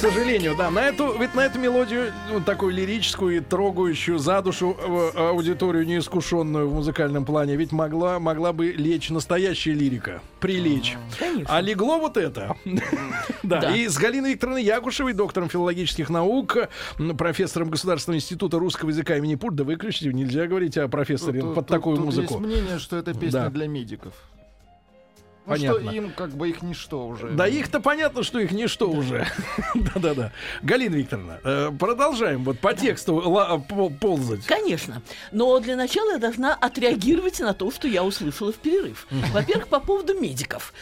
сожалению, 0.00 0.54
да. 0.56 0.70
На 0.70 0.80
эту, 0.88 1.16
ведь 1.18 1.34
на 1.34 1.40
эту 1.40 1.58
мелодию, 1.58 2.12
ну, 2.30 2.40
такую 2.40 2.72
лирическую 2.74 3.36
и 3.36 3.40
трогающую 3.40 4.18
за 4.18 4.40
душу 4.42 4.76
э, 4.78 5.10
аудиторию 5.18 5.86
неискушенную 5.86 6.68
в 6.68 6.74
музыкальном 6.74 7.24
плане, 7.24 7.56
ведь 7.56 7.72
могла, 7.72 8.18
могла 8.18 8.52
бы 8.52 8.68
лечь 8.72 9.10
настоящая 9.10 9.72
лирика. 9.74 10.22
Прилечь. 10.40 10.96
Конечно. 11.18 11.54
А 11.54 11.60
легло 11.60 11.98
вот 11.98 12.16
это. 12.16 12.56
Да, 13.42 13.60
Да. 13.60 13.74
и 13.76 13.88
с 13.88 13.96
Галиной 13.98 14.32
Викторовной 14.32 14.62
Якушевой, 14.62 15.12
доктором 15.12 15.48
филологических 15.48 16.08
наук, 16.10 16.56
профессором 17.18 17.70
Государственного 17.70 18.18
института 18.18 18.58
русского 18.58 18.90
языка 18.90 19.16
имени 19.16 19.34
Пурт. 19.34 19.54
Да 19.56 19.64
выключите, 19.64 20.12
нельзя 20.12 20.46
говорить 20.46 20.76
о 20.76 20.88
профессоре 20.88 21.40
Тут- 21.40 21.54
под 21.54 21.66
тут- 21.66 21.76
такую 21.76 21.96
тут 21.96 22.04
музыку. 22.06 22.34
Есть 22.34 22.40
мнение, 22.46 22.78
что 22.78 22.96
это 22.96 23.12
песня 23.14 23.30
Да. 23.44 23.50
для 23.50 23.66
медиков. 23.66 24.12
Ну, 25.50 25.56
Понятно. 25.56 25.80
что 25.80 25.90
им 25.90 26.12
как 26.12 26.30
бы 26.30 26.48
их 26.48 26.62
ничто 26.62 27.04
уже. 27.06 27.30
Да 27.30 27.48
их-то 27.48 27.80
понятно, 27.80 28.22
что 28.22 28.38
их 28.38 28.52
ничто 28.52 28.88
уже. 28.88 29.26
Да-да-да. 29.74 30.32
Галина 30.62 30.94
Викторовна, 30.94 31.40
э, 31.42 31.70
продолжаем 31.76 32.44
вот 32.44 32.60
по 32.60 32.72
тексту 32.72 33.64
ползать. 34.00 34.46
Конечно. 34.46 35.02
Но 35.32 35.58
для 35.58 35.74
начала 35.74 36.12
я 36.12 36.18
должна 36.18 36.54
отреагировать 36.54 37.40
на 37.40 37.52
то, 37.52 37.72
что 37.72 37.88
я 37.88 38.04
услышала 38.04 38.52
в 38.52 38.56
перерыв. 38.56 39.08
Во-первых, 39.32 39.66
по 39.66 39.80
поводу 39.80 40.14
медиков. 40.14 40.72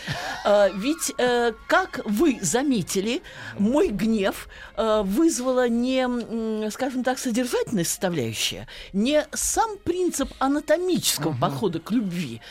Э, 0.45 0.69
Ведь, 0.75 1.15
э, 1.17 1.53
как 1.67 2.03
вы 2.05 2.39
заметили, 2.43 3.23
мой 3.59 3.89
гнев 3.89 4.49
э, 4.77 5.01
вызвала 5.03 5.67
не, 5.69 6.71
скажем 6.71 7.05
так, 7.05 7.19
содержательная 7.19 7.85
составляющая, 7.85 8.67
не 8.93 9.27
сам 9.33 9.79
принцип 9.79 10.29
анатомического 10.39 11.35
подхода 11.41 11.81
к 11.81 11.91
любви, 11.91 12.43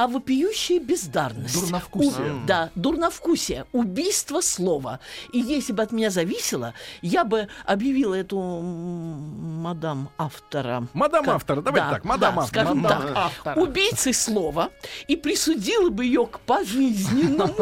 а 0.00 0.06
вопиющая 0.06 0.80
бездарность. 0.80 1.60
Дурновкусие. 1.60 2.32
У- 2.42 2.46
да, 2.46 2.70
дурновкусие, 2.74 3.66
убийство 3.72 4.40
слова. 4.40 4.98
И 5.30 5.38
если 5.40 5.74
бы 5.74 5.82
от 5.82 5.92
меня 5.92 6.08
зависело, 6.08 6.72
я 7.02 7.22
бы 7.24 7.48
объявила 7.66 8.14
эту 8.14 8.40
мадам 8.40 10.08
автора. 10.16 10.86
Мадам 10.94 11.24
как- 11.26 11.34
автор, 11.34 11.60
давайте 11.60 11.86
да, 11.88 11.94
так, 11.94 12.04
мадам 12.06 12.34
да, 12.36 12.40
автор. 12.42 12.62
скажем 12.62 12.78
Мадам 12.78 13.02
так, 13.02 13.12
автор. 13.16 13.58
убийцей 13.58 14.14
слова 14.14 14.70
и 15.06 15.16
присудила 15.16 15.90
бы 15.90 16.06
ее 16.06 16.26
к 16.26 16.40
пожизненному 16.40 17.54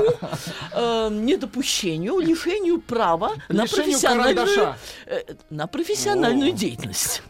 э, 0.73 1.09
недопущению, 1.11 2.21
лишению 2.21 2.81
права 2.81 3.33
на 3.49 3.63
Лишению 3.63 3.85
профессиональную, 3.99 4.47
карандаша. 4.47 4.79
э, 5.07 5.21
на 5.51 5.67
профессиональную 5.67 6.53
деятельность. 6.53 7.23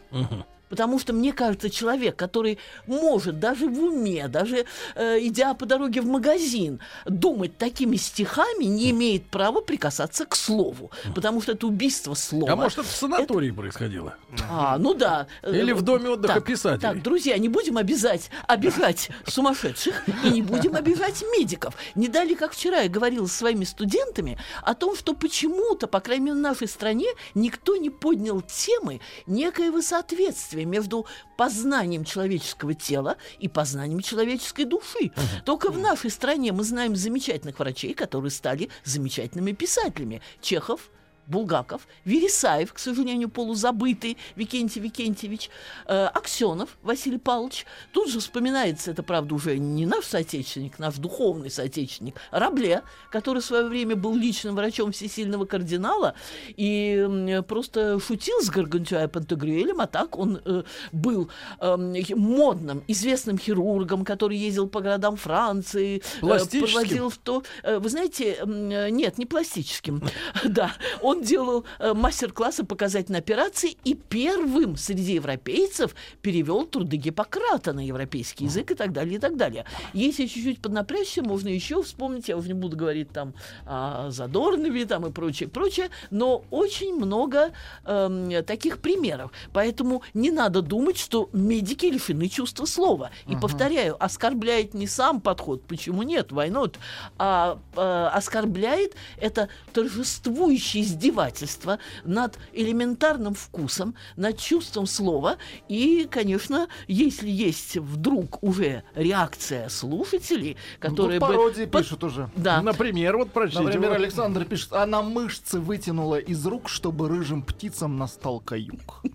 Потому 0.69 0.99
что, 0.99 1.13
мне 1.13 1.33
кажется, 1.33 1.69
человек, 1.69 2.15
который 2.15 2.59
может 2.87 3.39
даже 3.39 3.67
в 3.67 3.79
уме, 3.79 4.27
даже 4.27 4.65
э, 4.95 5.17
идя 5.21 5.53
по 5.53 5.65
дороге 5.65 6.01
в 6.01 6.05
магазин, 6.05 6.79
думать 7.05 7.57
такими 7.57 7.95
стихами, 7.95 8.65
не 8.65 8.91
имеет 8.91 9.25
права 9.25 9.61
прикасаться 9.61 10.25
к 10.25 10.35
слову. 10.35 10.91
Потому 11.15 11.41
что 11.41 11.53
это 11.53 11.67
убийство 11.67 12.13
слова. 12.13 12.53
А 12.53 12.55
может, 12.55 12.79
это 12.79 12.87
в 12.87 12.91
санатории 12.91 13.51
происходило? 13.51 14.15
А, 14.49 14.77
ну 14.77 14.93
да. 14.93 15.27
Или 15.45 15.71
в 15.71 15.81
доме 15.81 16.09
отдыха 16.09 16.35
Так, 16.35 16.45
писателей. 16.45 16.81
Так, 16.81 17.01
друзья, 17.01 17.37
не 17.37 17.49
будем 17.49 17.77
обязать, 17.77 18.29
обижать 18.47 19.09
сумасшедших 19.25 20.03
и 20.23 20.29
не 20.29 20.41
будем 20.41 20.75
обижать 20.75 21.23
медиков. 21.37 21.73
Не 21.95 22.07
дали, 22.07 22.35
как 22.35 22.53
вчера 22.53 22.81
я 22.81 22.89
говорила 22.89 23.25
со 23.25 23.37
своими 23.39 23.63
студентами, 23.63 24.37
о 24.61 24.75
том, 24.75 24.95
что 24.95 25.13
почему-то, 25.13 25.87
по 25.87 25.99
крайней 25.99 26.25
мере, 26.25 26.37
в 26.37 26.41
нашей 26.41 26.67
стране, 26.67 27.07
никто 27.33 27.75
не 27.75 27.89
поднял 27.89 28.41
темы 28.41 29.01
некоего 29.25 29.81
соответствия 29.81 30.58
между 30.65 31.05
познанием 31.37 32.03
человеческого 32.03 32.73
тела 32.73 33.17
и 33.39 33.47
познанием 33.47 34.01
человеческой 34.01 34.65
души. 34.65 35.11
Только 35.45 35.71
в 35.71 35.77
нашей 35.77 36.09
стране 36.09 36.51
мы 36.51 36.63
знаем 36.63 36.95
замечательных 36.95 37.59
врачей, 37.59 37.93
которые 37.93 38.31
стали 38.31 38.69
замечательными 38.83 39.51
писателями. 39.51 40.21
Чехов, 40.41 40.89
Булгаков, 41.29 41.87
Вересаев, 42.05 42.73
к 42.73 42.79
сожалению, 42.79 43.29
полузабытый 43.29 44.17
Викентий 44.35 44.81
Викентьевич, 44.81 45.49
э, 45.87 46.05
Аксенов 46.05 46.77
Василий 46.81 47.19
Павлович. 47.19 47.65
Тут 47.93 48.09
же 48.09 48.19
вспоминается, 48.19 48.91
это, 48.91 49.03
правда, 49.03 49.35
уже 49.35 49.57
не 49.57 49.85
наш 49.85 50.05
соотечественник, 50.05 50.79
наш 50.79 50.95
духовный 50.95 51.51
соотечественник, 51.51 52.15
Рабле, 52.31 52.81
который 53.11 53.41
в 53.41 53.45
свое 53.45 53.65
время 53.65 53.95
был 53.95 54.15
личным 54.15 54.55
врачом 54.55 54.91
всесильного 54.91 55.45
кардинала 55.45 56.15
и 56.47 57.41
просто 57.47 57.99
шутил 57.99 58.41
с 58.41 58.49
Гаргантюа 58.49 59.03
и 59.03 59.07
Пантагрюэлем, 59.07 59.81
а 59.81 59.87
так 59.87 60.17
он 60.17 60.41
э, 60.43 60.63
был 60.91 61.29
эм, 61.59 61.93
модным, 62.15 62.83
известным 62.87 63.37
хирургом, 63.37 64.03
который 64.03 64.37
ездил 64.37 64.67
по 64.67 64.81
городам 64.81 65.15
Франции, 65.15 66.01
э, 66.17 66.19
проводил 66.21 67.09
в 67.09 67.17
то... 67.17 67.43
э, 67.63 67.77
Вы 67.79 67.89
знаете, 67.89 68.37
э, 68.39 68.89
нет, 68.89 69.17
не 69.17 69.25
пластическим. 69.25 70.01
Да, 70.43 70.71
он 71.01 71.18
делал 71.19 71.65
э, 71.79 71.93
мастер-классы 71.93 72.63
показательной 72.63 73.19
операции 73.19 73.77
и 73.83 73.93
первым 73.93 74.77
среди 74.77 75.13
европейцев 75.13 75.95
перевел 76.21 76.65
труды 76.65 76.97
Гиппократа 76.97 77.73
на 77.73 77.85
европейский 77.85 78.45
язык 78.45 78.71
и 78.71 78.75
так 78.75 78.91
далее, 78.91 79.15
и 79.15 79.19
так 79.19 79.37
далее. 79.37 79.65
Если 79.93 80.25
чуть-чуть 80.25 80.61
поднапрячься, 80.61 81.21
можно 81.23 81.49
еще 81.49 81.81
вспомнить, 81.83 82.29
я 82.29 82.37
уже 82.37 82.47
не 82.47 82.53
буду 82.53 82.77
говорить 82.77 83.09
там 83.11 83.33
о 83.65 84.09
Задорнове 84.11 84.85
там 84.85 85.05
и 85.05 85.11
прочее, 85.11 85.49
прочее, 85.49 85.89
но 86.09 86.43
очень 86.49 86.95
много 86.95 87.51
эм, 87.85 88.43
таких 88.45 88.79
примеров. 88.79 89.31
Поэтому 89.53 90.03
не 90.13 90.31
надо 90.31 90.61
думать, 90.61 90.97
что 90.97 91.29
медики 91.33 91.85
лишены 91.85 92.27
чувства 92.29 92.65
слова. 92.65 93.11
И 93.27 93.35
повторяю, 93.35 93.95
оскорбляет 94.03 94.73
не 94.73 94.87
сам 94.87 95.21
подход, 95.21 95.63
почему 95.63 96.03
нет, 96.03 96.31
not, 96.31 96.75
а 97.17 97.59
э, 97.75 98.09
оскорбляет 98.13 98.95
это 99.17 99.49
торжествующее 99.73 100.83
издевательство 101.09 101.79
над 102.03 102.37
элементарным 102.53 103.33
вкусом, 103.33 103.95
над 104.15 104.37
чувством 104.37 104.85
слова. 104.85 105.37
И, 105.67 106.07
конечно, 106.09 106.67
если 106.87 107.29
есть 107.29 107.77
вдруг 107.77 108.41
уже 108.43 108.83
реакция 108.95 109.69
слушателей, 109.69 110.57
которые 110.79 111.19
Тут 111.19 111.27
бы... 111.29 111.35
пародии 111.35 111.65
под- 111.65 111.83
пишут 111.83 112.03
уже. 112.03 112.29
Да. 112.35 112.61
Например, 112.61 113.17
вот 113.17 113.31
прочтите. 113.31 113.63
Например. 113.63 113.93
Александр 113.93 114.45
пишет, 114.45 114.73
она 114.73 115.01
мышцы 115.01 115.59
вытянула 115.59 116.19
из 116.19 116.45
рук, 116.45 116.69
чтобы 116.69 117.09
рыжим 117.09 117.41
птицам 117.41 117.97
настал 117.97 118.39
каюк. 118.39 119.01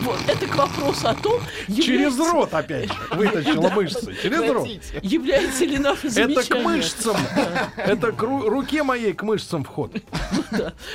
Вот, 0.00 0.18
это 0.26 0.46
к 0.46 0.54
вопросу 0.56 1.08
о 1.08 1.14
том, 1.14 1.40
Через 1.68 2.18
рот 2.18 2.52
опять 2.52 2.88
же 2.88 2.98
вытащила 3.12 3.70
мышцы. 3.70 4.14
Через 4.22 4.50
рот. 4.50 4.68
Является 5.02 5.64
ли 5.64 5.78
наше 5.78 6.08
Это 6.08 6.14
замечание... 6.14 6.44
к 6.46 6.64
мышцам. 6.64 7.16
Это 7.76 8.12
к 8.12 8.22
ру- 8.22 8.46
руке 8.48 8.82
моей 8.82 9.14
к 9.14 9.22
мышцам 9.22 9.64
вход. 9.64 9.92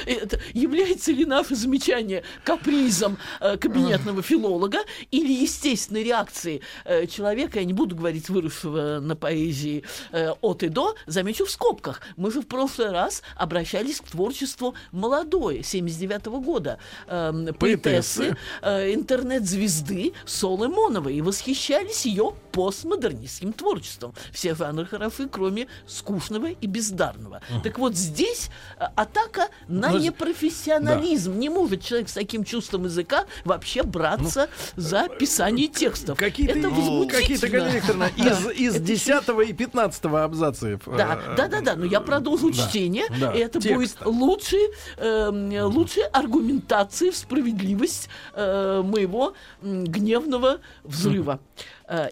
Это 0.10 0.40
является 0.54 1.12
ли 1.12 1.26
наше 1.26 1.56
замечание 1.56 2.24
капризом 2.44 3.18
э, 3.40 3.58
кабинетного 3.58 4.24
филолога 4.24 4.80
или 5.12 5.32
естественной 5.32 6.04
реакцией 6.04 6.62
э, 6.86 7.06
человека, 7.06 7.60
я 7.60 7.66
не 7.66 7.74
буду 7.74 7.96
говорить 7.96 8.30
выросшего 8.30 9.00
на 9.00 9.16
поэзии 9.16 9.84
э, 10.12 10.32
от 10.42 10.64
и 10.64 10.70
до, 10.70 10.96
замечу 11.06 11.46
в 11.46 11.52
скобках. 11.52 12.02
Мы 12.18 12.32
же 12.32 12.42
в 12.42 12.48
прошлый 12.48 12.92
раз 12.92 13.22
обращались 13.36 14.02
к 14.02 14.08
творчеству 14.08 14.74
молодой, 14.92 15.62
79 15.64 16.26
года, 16.44 16.80
эм, 17.08 17.54
поэтессы, 17.54 18.36
э, 18.62 18.94
интернет-звезды 18.94 20.14
Солы 20.26 20.70
Моновой 20.70 21.16
и 21.16 21.22
восхищались 21.22 22.06
ее 22.06 22.34
постмодернистским 22.60 23.54
творчеством. 23.54 24.14
Все 24.34 24.54
жанры 24.54 24.86
хороши, 24.86 25.30
кроме 25.30 25.68
скучного 25.88 26.48
и 26.48 26.68
бездарного. 26.68 27.40
Так 27.64 27.80
вот, 27.80 27.96
здесь 27.96 28.50
э, 28.78 28.84
атака 28.98 29.48
на 29.70 29.92
Ну, 29.92 30.00
с- 30.00 30.04
непрофессионализм. 30.04 31.40
Не 31.40 31.48
может 31.48 31.82
человек 31.82 32.10
с 32.10 32.14
таким 32.14 32.44
чувством 32.44 32.84
языка 32.84 33.24
вообще 33.46 33.84
браться 33.84 34.50
за 34.76 35.08
писание 35.08 35.70
текстов. 35.70 36.20
Ну, 36.20 36.26
Какие-то, 36.26 36.60
Это 36.60 36.68
ну, 36.68 37.08
какие-то, 37.08 37.48
возмутительно. 37.48 37.60
Галина 37.60 37.76
Викторовна, 37.78 38.12
из, 38.58 38.76
из 38.76 38.82
10 38.82 39.50
и 39.50 39.54
15 39.54 40.06
абзацев. 40.06 40.82
Да, 40.86 41.18
э, 41.28 41.36
да, 41.38 41.48
да, 41.48 41.62
да, 41.62 41.76
но 41.78 41.86
я 41.86 42.02
продолжу 42.02 42.52
да, 42.52 42.58
чтение, 42.58 43.06
да, 43.22 43.32
и 43.32 43.40
это 43.40 43.62
будет 43.62 43.96
лучшей, 44.04 44.68
эм, 44.98 45.66
лучшей 45.74 46.04
аргументацией 46.12 47.12
в 47.12 47.16
справедливость 47.16 48.10
э, 48.34 48.82
моего 48.84 49.34
гневного 49.62 50.60
взрыва. 50.84 51.40
Э, 51.58 51.62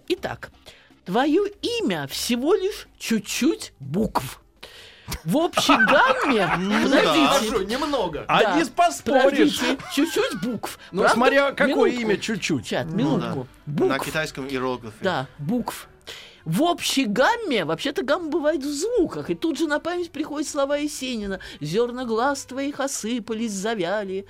итак, 0.08 0.52
твое 1.06 1.42
имя 1.62 2.08
всего 2.08 2.54
лишь 2.54 2.88
чуть-чуть 2.98 3.74
букв. 3.80 4.42
В 5.24 5.38
общей 5.38 5.74
гамме, 5.86 6.50
подождите, 6.84 7.66
немного. 7.66 8.26
А 8.28 8.58
не 8.58 8.66
поспоришь. 8.66 9.62
чуть-чуть 9.96 10.42
букв. 10.44 10.78
Ну, 10.92 11.02
Правда? 11.02 11.14
смотря 11.16 11.52
какое 11.54 11.92
Минутку. 11.92 12.02
имя 12.12 12.18
чуть-чуть. 12.18 12.66
Чат, 12.66 12.88
Ну 12.88 12.96
минутку. 12.98 13.48
На 13.66 14.00
китайском 14.00 14.48
иероглифе. 14.50 14.98
Да, 15.02 15.28
букв. 15.40 15.88
В 16.44 16.62
общей 16.64 17.06
гамме, 17.06 17.66
вообще-то 17.66 18.04
гамма 18.04 18.30
бывает 18.30 18.64
в 18.64 18.70
звуках, 18.74 19.30
и 19.30 19.36
тут 19.36 19.58
же 19.58 19.68
на 19.68 19.80
память 19.80 20.12
приходят 20.12 20.48
слова 20.48 20.78
Есенина. 20.78 21.40
«Зерна 21.60 22.06
глаз 22.06 22.46
твоих 22.46 22.80
осыпались, 22.80 23.52
завяли, 23.52 24.26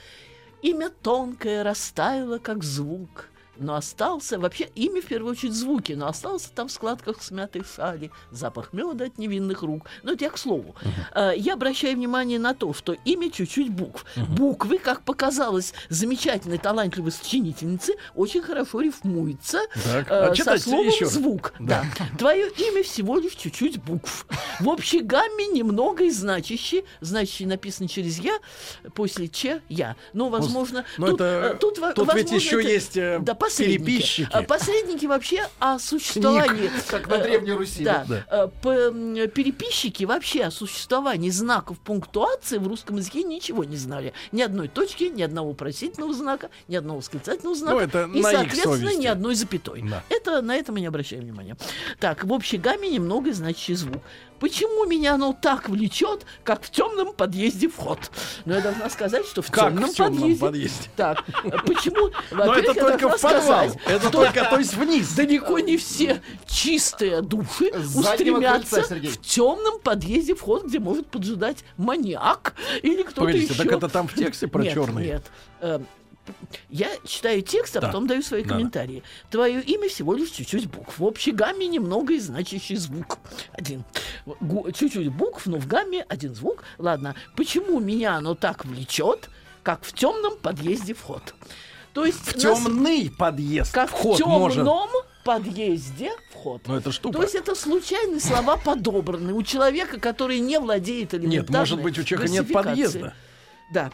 имя 0.64 0.90
тонкое 0.90 1.64
растаяло, 1.64 2.38
как 2.40 2.64
звук». 2.64 3.30
Но 3.60 3.76
остался, 3.76 4.40
вообще 4.40 4.70
имя 4.76 5.02
в 5.02 5.06
первую 5.06 5.32
очередь 5.32 5.54
звуки, 5.54 5.94
но 5.94 6.08
остался 6.08 6.50
там 6.54 6.68
в 6.68 6.72
складках 6.72 7.22
смятой 7.22 7.64
шали, 7.64 8.12
запах 8.32 8.74
меда 8.74 9.06
от 9.06 9.18
невинных 9.18 9.62
рук. 9.64 9.86
Но 10.04 10.12
это 10.14 10.26
я 10.26 10.30
к 10.30 10.38
слову. 10.38 10.76
Э, 11.16 11.32
Я 11.36 11.54
обращаю 11.54 11.96
внимание 11.96 12.40
на 12.40 12.54
то, 12.54 12.74
что 12.74 12.94
имя 13.06 13.30
чуть-чуть 13.32 13.70
букв. 13.72 14.06
Буквы, 14.16 14.78
как 14.78 15.04
показалось 15.04 15.74
замечательной, 15.90 16.58
талантливой 16.58 17.12
сочинительнице, 17.12 17.94
очень 18.16 18.42
хорошо 18.42 18.82
рифмуются 18.82 19.60
Так, 19.86 20.10
э, 20.12 20.14
а 20.30 20.36
со 20.36 20.58
словом 20.60 20.88
еще 20.88 21.06
звук. 21.06 21.54
Да. 21.60 21.84
Твое 22.18 22.50
имя 22.50 22.84
всего 22.84 23.18
лишь 23.18 23.34
чуть-чуть 23.36 23.82
букв. 23.84 24.26
В 24.60 24.68
общей 24.68 25.00
гамме 25.02 25.48
немного 25.48 26.04
и 26.04 26.10
значащий, 26.12 26.86
значащий 27.02 27.46
написано 27.46 27.88
через 27.90 28.20
я, 28.20 28.38
после 28.94 29.28
че 29.28 29.62
я. 29.70 29.96
Но, 30.14 30.30
возможно, 30.30 30.86
но 30.98 31.08
тут, 31.08 31.16
это- 31.22 31.52
э, 31.54 31.58
тут, 31.60 31.76
тут 31.76 31.98
ведь 31.98 31.98
возможно, 32.26 32.36
еще 32.36 32.60
это- 32.60 32.70
есть, 32.70 32.98
э, 32.98 33.20
да, 33.22 33.34
посредники. 33.48 33.78
переписчики. 33.86 34.30
А 34.32 34.44
Посредники 34.44 35.06
вообще 35.06 35.48
о 35.60 35.80
существовании. 35.80 36.72
Как 36.90 37.08
на 37.08 37.18
Древней 37.20 37.52
Руси. 37.54 37.84
Да. 37.84 38.06
Да. 38.08 38.26
Э, 38.30 39.28
Переписчики 39.28 40.04
вообще 40.04 40.44
о 40.44 40.52
существовании 40.52 41.30
знаков 41.30 41.80
пунктуации 41.80 42.58
в 42.58 42.68
русском 42.68 42.98
языке 42.98 43.24
ничего 43.24 43.64
не 43.64 43.76
знали. 43.78 44.14
Ни 44.32 44.42
одной 44.42 44.68
точки, 44.68 45.06
ни 45.06 45.22
одного 45.22 45.50
вопросительного 45.50 46.14
знака, 46.14 46.50
ни 46.68 46.76
одного 46.76 47.00
восклицательного 47.00 47.56
знака. 47.56 47.76
Ну, 47.76 47.82
это 47.82 48.10
и, 48.14 48.22
соответственно, 48.22 48.96
ни 48.96 49.06
одной 49.06 49.36
запятой. 49.36 49.84
Да. 49.84 50.04
Это 50.10 50.42
на 50.42 50.56
это 50.56 50.72
мы 50.72 50.80
не 50.80 50.88
обращаем 50.88 51.24
внимания. 51.24 51.58
Так, 52.00 52.24
в 52.24 52.32
общей 52.32 52.58
гамме 52.58 52.90
немного 52.90 53.34
значащий 53.34 53.76
звук. 53.76 54.02
Почему 54.40 54.86
меня 54.86 55.16
оно 55.16 55.34
так 55.34 55.68
влечет, 55.70 56.26
как 56.44 56.64
в 56.64 56.70
темном 56.70 57.14
подъезде 57.14 57.68
вход? 57.68 58.00
Но 58.46 58.56
я 58.56 58.62
должна 58.62 58.90
сказать, 58.90 59.26
что 59.26 59.42
в 59.42 59.50
Как 59.52 59.70
темном 59.72 59.90
в 59.90 59.94
темном 59.96 60.20
подъезде. 60.22 60.46
подъезде? 60.46 60.90
Так, 60.96 61.24
почему? 61.66 62.12
Но 62.32 62.54
это 62.54 62.74
только 62.74 63.10
в 63.18 63.22
подвал. 63.22 63.70
Это 63.86 64.10
только, 64.10 64.46
то 64.46 64.58
есть 64.60 64.76
вниз. 64.76 65.14
Далеко 65.14 65.60
не 65.60 65.78
все 65.78 66.22
чистые 66.48 67.22
души 67.22 67.72
устремятся 67.96 68.84
в 68.84 69.18
темном 69.22 69.80
подъезде 69.80 70.36
вход, 70.36 70.66
где 70.66 70.80
может 70.80 71.08
поджидать 71.08 71.64
маньяк 71.78 72.54
или 72.84 73.04
кто-то 73.04 73.30
еще. 73.30 73.54
так 73.54 73.72
это 73.72 73.90
там 73.90 74.08
в 74.08 74.14
тексте 74.14 74.48
про 74.48 74.64
нет, 74.64 74.74
черный. 74.74 75.06
Нет. 75.06 75.24
Эм, 75.62 75.86
Я 76.70 76.90
читаю 77.06 77.42
текст, 77.42 77.78
а 77.78 77.80
Да. 77.80 77.88
потом 77.88 78.06
даю 78.06 78.22
свои 78.22 78.44
Да. 78.44 78.50
комментарии. 78.50 79.02
Твое 79.32 79.62
имя 79.62 79.88
всего 79.88 80.14
лишь 80.14 80.30
чуть-чуть 80.32 80.68
букв. 80.70 81.00
В 81.00 81.04
общей 81.06 81.32
гамме 81.32 81.68
немного 81.68 82.14
и 82.14 82.20
значащий 82.20 82.76
звук. 82.76 83.18
Один. 83.54 83.86
Чуть-чуть 84.74 85.10
букв, 85.10 85.46
но 85.46 85.58
в 85.58 85.68
гамме 85.68 86.06
один 86.08 86.36
звук. 86.36 86.64
Ладно. 86.78 87.16
Почему 87.36 87.80
меня 87.80 88.16
оно 88.16 88.36
так 88.36 88.66
влечет, 88.66 89.30
как 89.64 89.84
в 89.84 89.94
темном 89.94 90.38
подъезде 90.38 90.94
вход? 90.94 91.34
То 91.94 92.06
есть 92.06 92.20
В 92.20 92.34
нас- 92.36 92.44
темный 92.64 93.12
подъезд. 93.18 93.74
как 93.74 93.90
вход 93.90 94.16
в 94.16 94.18
темном 94.18 94.40
может. 94.42 94.66
подъезде 95.24 96.12
вход. 96.32 96.62
Ну, 96.68 96.76
это 96.76 96.92
штука. 96.92 97.18
То 97.18 97.24
есть 97.24 97.36
это 97.36 97.56
случайные 97.56 98.20
слова 98.20 98.58
подобраны 98.58 99.34
у 99.34 99.42
человека, 99.44 100.00
который 100.00 100.40
не 100.40 100.60
владеет 100.60 101.14
элементарной 101.14 101.38
Нет, 101.42 101.50
может 101.50 101.82
быть, 101.82 101.98
у 101.98 102.04
человека 102.04 102.32
нет 102.32 102.52
подъезда. 102.52 103.14
Да. 103.72 103.92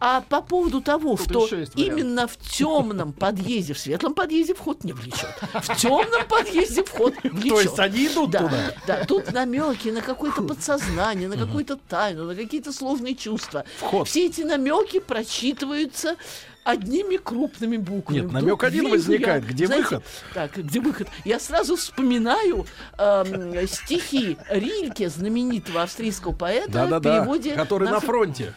А 0.00 0.20
по 0.20 0.42
поводу 0.42 0.82
того, 0.82 1.16
Тут 1.16 1.46
что 1.46 1.56
именно 1.76 2.26
в 2.26 2.36
темном 2.36 3.14
подъезде, 3.14 3.72
в 3.72 3.78
светлом 3.78 4.12
подъезде 4.12 4.52
вход 4.54 4.84
не 4.84 4.92
влечет. 4.92 5.30
В 5.54 5.76
темном 5.76 6.26
подъезде 6.28 6.84
вход 6.84 7.14
влечет. 7.22 7.48
То 7.48 7.60
есть 7.60 7.78
они 7.78 8.06
идут 8.08 8.30
да, 8.30 8.38
туда. 8.40 8.56
Да, 8.86 9.04
тут 9.06 9.32
намеки 9.32 9.88
на 9.88 10.02
какое-то 10.02 10.42
подсознание, 10.42 11.28
на 11.28 11.38
какую-то 11.38 11.76
тайну, 11.88 12.24
на 12.24 12.34
какие-то 12.34 12.70
сложные 12.72 13.14
чувства. 13.14 13.64
Вход. 13.78 14.06
Все 14.06 14.26
эти 14.26 14.42
намеки 14.42 15.00
прочитываются 15.00 16.16
одними 16.64 17.16
крупными 17.16 17.76
буквами. 17.78 18.18
Нет, 18.20 18.26
Вдруг 18.26 18.42
намек 18.42 18.64
один 18.64 18.90
возникает. 18.90 19.44
я, 19.44 19.50
Где 19.50 19.66
знаете, 19.66 19.84
выход? 19.84 20.04
Так, 20.34 20.56
где 20.56 20.80
выход? 20.80 21.08
Я 21.24 21.38
сразу 21.40 21.76
вспоминаю 21.76 22.66
эм, 22.98 23.66
стихи 23.68 24.36
Рильке, 24.50 25.08
знаменитого 25.08 25.82
австрийского 25.82 26.32
поэта, 26.32 26.68
в 26.70 26.72
Да-да-да. 26.72 27.20
переводе 27.20 27.54
Который 27.54 27.88
на 27.88 28.00
фр- 28.00 28.06
фронте. 28.06 28.54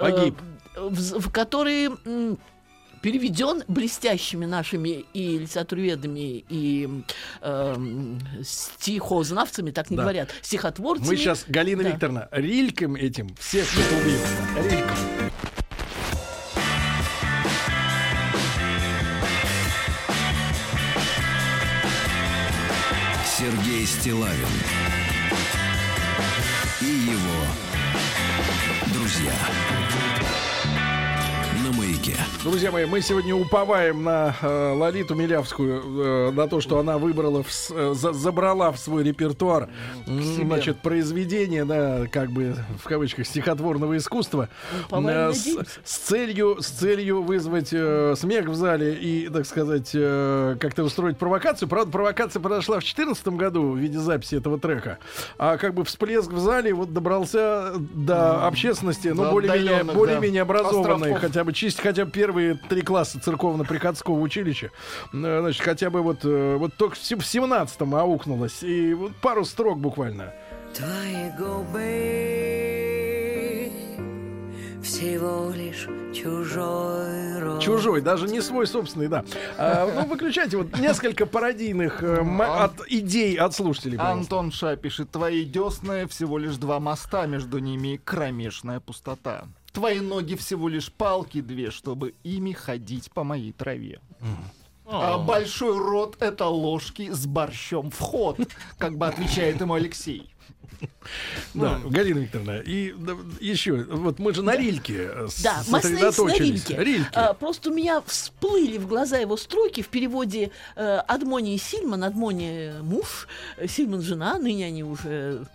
Погиб. 0.00 0.34
э, 0.76 0.80
в, 0.88 1.20
в 1.20 1.30
который 1.32 1.86
м, 1.86 2.38
переведен 3.02 3.62
блестящими 3.68 4.44
нашими 4.44 5.04
и 5.14 5.38
литературоведами, 5.38 6.44
и 6.48 7.02
эм, 7.40 8.18
стихознавцами, 8.44 9.70
так 9.70 9.90
не 9.90 9.96
Да. 9.96 10.02
говорят, 10.02 10.28
стихотворцами. 10.42 11.08
Мы 11.08 11.16
сейчас, 11.16 11.44
Галина 11.48 11.82
Да. 11.82 11.90
Викторовна, 11.90 12.28
рильком 12.32 12.96
этим 12.96 13.34
всех 13.36 13.66
убьем. 13.72 14.70
Рильком. 14.70 14.96
Сергей 23.24 23.86
Стилавин 23.86 24.48
Друзья 32.42 32.70
мои, 32.72 32.86
мы 32.86 33.02
сегодня 33.02 33.34
уповаем 33.34 34.02
на 34.02 34.34
э, 34.40 34.72
Лолиту 34.74 35.14
Милявскую, 35.14 36.28
э, 36.28 36.30
на 36.30 36.48
то, 36.48 36.62
что 36.62 36.78
она 36.78 36.96
выбрала, 36.96 37.42
в 37.42 37.48
э, 37.70 37.92
за- 37.94 38.14
забрала 38.14 38.72
в 38.72 38.78
свой 38.78 39.04
репертуар, 39.04 39.68
значит, 40.06 40.78
произведение, 40.78 41.66
да, 41.66 42.06
как 42.10 42.30
бы 42.30 42.56
в 42.82 42.88
кавычках 42.88 43.26
стихотворного 43.26 43.94
искусства, 43.98 44.48
э, 44.90 45.32
с, 45.34 45.54
с 45.84 45.98
целью, 45.98 46.62
с 46.62 46.68
целью 46.68 47.20
вызвать 47.20 47.74
э, 47.74 48.14
смех 48.16 48.46
в 48.46 48.54
зале 48.54 48.94
и, 48.94 49.28
так 49.28 49.44
сказать, 49.44 49.90
э, 49.92 50.56
как-то 50.58 50.84
устроить 50.84 51.18
провокацию. 51.18 51.68
Правда, 51.68 51.92
провокация 51.92 52.40
произошла 52.40 52.76
в 52.76 52.80
2014 52.80 53.28
году 53.28 53.72
в 53.72 53.76
виде 53.76 53.98
записи 53.98 54.36
этого 54.36 54.58
трека, 54.58 54.96
а 55.36 55.58
как 55.58 55.74
бы 55.74 55.84
всплеск 55.84 56.30
в 56.32 56.38
зале 56.38 56.72
вот 56.72 56.94
добрался 56.94 57.74
до 57.76 58.46
общественности, 58.46 59.08
ну, 59.08 59.24
До 59.24 59.30
более-менее, 59.30 59.84
более-менее 59.84 60.42
да, 60.46 60.50
образованной, 60.50 60.94
островков. 60.94 61.20
хотя 61.20 61.44
бы 61.44 61.52
чисто 61.52 61.82
хотя 61.82 62.06
бы 62.06 62.10
первые 62.30 62.54
три 62.54 62.82
класса 62.82 63.18
церковно-приходского 63.20 64.14
училища, 64.20 64.70
э, 65.12 65.40
значит, 65.40 65.62
хотя 65.62 65.90
бы 65.90 66.00
вот, 66.00 66.20
э, 66.24 66.56
вот 66.58 66.72
только 66.76 66.94
в 66.94 66.98
се- 66.98 67.16
в 67.16 67.24
17-м 67.24 67.92
аукнулось, 67.96 68.62
и 68.62 68.94
вот 68.94 69.16
пару 69.16 69.44
строк 69.44 69.78
буквально. 69.80 70.32
Твои 70.72 71.30
губы 71.36 71.80
всего 74.80 75.50
лишь 75.54 75.88
чужой 76.14 77.40
рот. 77.40 77.60
Чужой, 77.62 78.00
даже 78.00 78.28
не 78.28 78.40
свой 78.40 78.66
собственный, 78.68 79.08
да. 79.08 79.24
А, 79.58 79.90
ну, 79.92 80.06
выключайте 80.06 80.56
вот 80.56 80.78
несколько 80.78 81.26
пародийных 81.26 82.02
э, 82.04 82.22
ма- 82.22 82.62
от 82.64 82.72
идей 82.88 83.34
от 83.36 83.54
слушателей, 83.54 83.98
пожалуйста. 83.98 84.20
Антон 84.36 84.52
Ша 84.52 84.76
пишет, 84.76 85.10
твои 85.10 85.44
десны 85.44 86.06
всего 86.06 86.38
лишь 86.38 86.56
два 86.56 86.78
моста, 86.80 87.26
между 87.26 87.58
ними 87.58 88.00
кромешная 88.04 88.78
пустота. 88.80 89.44
Твои 89.80 90.00
ноги 90.00 90.34
всего 90.34 90.68
лишь 90.68 90.92
палки 90.92 91.40
две, 91.40 91.70
чтобы 91.70 92.14
ими 92.22 92.52
ходить 92.52 93.10
по 93.12 93.24
моей 93.24 93.52
траве. 93.52 94.02
А 94.84 95.16
большой 95.16 95.78
рот— 95.78 96.18
это 96.20 96.44
ложки 96.48 97.10
с 97.10 97.24
борщом 97.24 97.90
в 97.90 97.98
ход, 97.98 98.36
как 98.76 98.98
бы 98.98 99.06
отвечает 99.06 99.58
ему 99.58 99.72
Алексей. 99.72 100.34
Да, 101.54 101.80
Галина 101.84 102.20
Викторовна, 102.20 102.60
и 102.60 102.94
еще, 103.40 103.82
вот 103.84 104.18
мы 104.18 104.32
же 104.32 104.42
на 104.42 104.56
рильке 104.56 105.10
э, 105.12 105.28
Да, 105.42 105.62
мы 105.68 105.80
на. 105.80 106.82
Рильке. 106.82 107.08
А, 107.12 107.34
просто 107.34 107.70
у 107.70 107.74
меня 107.74 108.02
всплыли 108.06 108.78
в 108.78 108.86
глаза 108.86 109.18
его 109.18 109.36
строки 109.36 109.82
в 109.82 109.88
переводе 109.88 110.50
э, 110.76 110.96
Адмонии 111.08 111.56
Сильман, 111.56 112.04
Адмония 112.04 112.80
муж, 112.82 113.26
э, 113.56 113.66
Сильман 113.66 114.02
жена, 114.02 114.38
ныне 114.38 114.66
они 114.66 114.84
уже, 114.84 115.46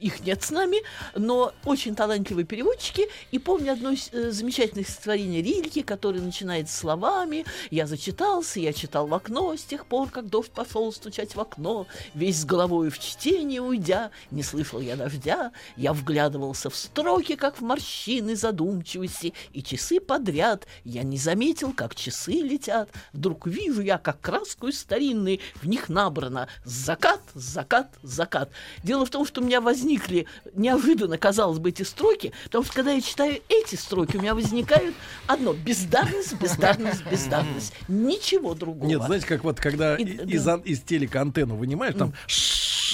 их 0.00 0.20
нет 0.24 0.42
с 0.42 0.50
нами, 0.50 0.78
но 1.14 1.52
очень 1.64 1.94
талантливые 1.94 2.44
переводчики. 2.44 3.08
И 3.30 3.38
помню 3.38 3.72
одно 3.72 3.92
из, 3.92 4.10
замечательных 4.12 4.88
стихотворений 4.88 5.42
Рильки, 5.42 5.82
которое 5.82 6.20
начинается 6.20 6.76
словами 6.76 7.44
«Я 7.70 7.86
зачитался, 7.86 8.60
я 8.60 8.72
читал 8.72 9.06
в 9.06 9.14
окно 9.14 9.56
с 9.56 9.62
тех 9.62 9.86
пор, 9.86 10.10
как 10.10 10.28
дождь 10.28 10.50
пошел 10.50 10.92
стучать 10.92 11.34
в 11.34 11.40
окно, 11.40 11.86
весь 12.14 12.40
с 12.40 12.44
головой 12.44 12.90
в 12.90 12.98
чтение 12.98 13.60
уйдя, 13.60 14.01
не 14.30 14.42
слышал 14.42 14.80
я 14.80 14.96
дождя, 14.96 15.52
я 15.76 15.92
вглядывался 15.92 16.70
в 16.70 16.76
строки, 16.76 17.36
как 17.36 17.58
в 17.58 17.62
морщины 17.62 18.34
задумчивости, 18.36 19.34
и 19.52 19.62
часы 19.62 20.00
подряд 20.00 20.66
я 20.84 21.02
не 21.02 21.18
заметил, 21.18 21.72
как 21.72 21.94
часы 21.94 22.32
летят. 22.32 22.90
Вдруг 23.12 23.46
вижу 23.46 23.80
я, 23.82 23.98
как 23.98 24.20
краску 24.20 24.68
из 24.68 24.80
старинной 24.80 25.40
в 25.60 25.68
них 25.68 25.88
набрано 25.88 26.48
закат, 26.64 27.20
закат, 27.34 27.88
закат. 28.02 28.50
Дело 28.82 29.04
в 29.06 29.10
том, 29.10 29.26
что 29.26 29.40
у 29.40 29.44
меня 29.44 29.60
возникли 29.60 30.26
неожиданно, 30.54 31.18
казалось 31.18 31.58
бы, 31.58 31.68
эти 31.70 31.82
строки, 31.82 32.32
потому 32.44 32.64
что 32.64 32.72
когда 32.74 32.92
я 32.92 33.00
читаю 33.00 33.40
эти 33.48 33.74
строки, 33.76 34.16
у 34.16 34.20
меня 34.20 34.34
возникают 34.34 34.94
одно 35.26 35.52
бездарность, 35.52 36.34
бездарность, 36.40 37.04
бездарность. 37.10 37.72
Ничего 37.88 38.54
другого. 38.54 38.88
Нет, 38.88 39.02
знаете, 39.02 39.26
как 39.26 39.44
вот 39.44 39.58
когда 39.60 39.96
И- 39.96 40.02
и- 40.04 40.16
да. 40.16 40.24
из, 40.24 40.48
ан- 40.48 40.60
из 40.60 40.80
телека 40.80 41.20
антенну 41.20 41.56
вынимаешь, 41.56 41.94
там 41.94 42.12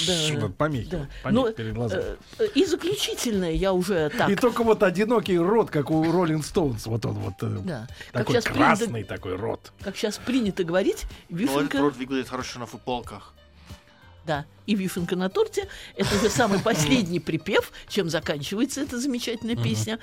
Да, 0.07 0.39
да, 0.39 0.47
помехи, 0.49 0.89
да. 0.89 1.07
помехи 1.23 1.35
Но, 1.45 1.51
перед 1.51 1.73
глазами. 1.73 2.03
э, 2.03 2.15
э, 2.39 2.47
И 2.55 2.65
заключительное 2.65 3.51
я 3.51 3.73
уже 3.73 4.09
так. 4.17 4.29
И 4.29 4.35
только 4.35 4.63
вот 4.63 4.83
одинокий 4.83 5.37
рот, 5.37 5.69
как 5.69 5.91
у 5.91 6.11
Роллинг 6.11 6.45
Стоунс, 6.45 6.85
вот 6.85 7.05
он 7.05 7.13
вот 7.15 7.33
э, 7.41 7.57
Да. 7.63 7.87
Как 8.11 8.25
такой 8.27 8.35
сейчас 8.35 8.43
красный 8.45 8.87
принято- 8.87 9.07
такой 9.15 9.35
рот. 9.35 9.71
как 9.81 9.95
сейчас 9.97 10.17
принято 10.17 10.63
говорить, 10.63 11.05
Но 11.29 11.37
этот 11.37 11.49
вишенка, 11.53 11.79
рот 11.79 11.95
выглядит 11.97 12.29
хорошо 12.29 12.59
на 12.59 12.65
футболках. 12.65 13.33
да, 14.25 14.45
и 14.67 14.75
вишенка 14.75 15.15
на 15.15 15.29
торте, 15.29 15.67
это 15.95 16.15
уже 16.15 16.29
самый 16.29 16.59
последний 16.59 17.19
припев, 17.19 17.71
чем 17.87 18.09
заканчивается 18.09 18.81
эта 18.81 18.99
замечательная 18.99 19.55
песня. 19.55 19.97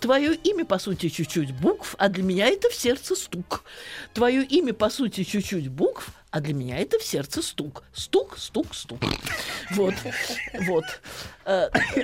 Твое 0.00 0.34
имя, 0.34 0.64
по 0.64 0.78
сути, 0.78 1.10
чуть-чуть 1.10 1.52
букв, 1.52 1.94
а 1.98 2.08
для 2.08 2.22
меня 2.22 2.46
это 2.46 2.70
в 2.70 2.74
сердце 2.74 3.14
стук. 3.14 3.64
Твое 4.14 4.42
имя, 4.44 4.72
по 4.72 4.88
сути, 4.88 5.24
чуть-чуть 5.24 5.68
букв, 5.68 6.08
а 6.36 6.40
для 6.40 6.52
меня 6.52 6.78
это 6.78 6.98
в 6.98 7.02
сердце 7.02 7.40
стук. 7.40 7.82
Стук, 7.94 8.36
стук, 8.36 8.74
стук. 8.74 9.00
Вот, 9.70 9.94
вот. 10.66 10.84
Э, 11.46 11.70
э, 11.72 12.02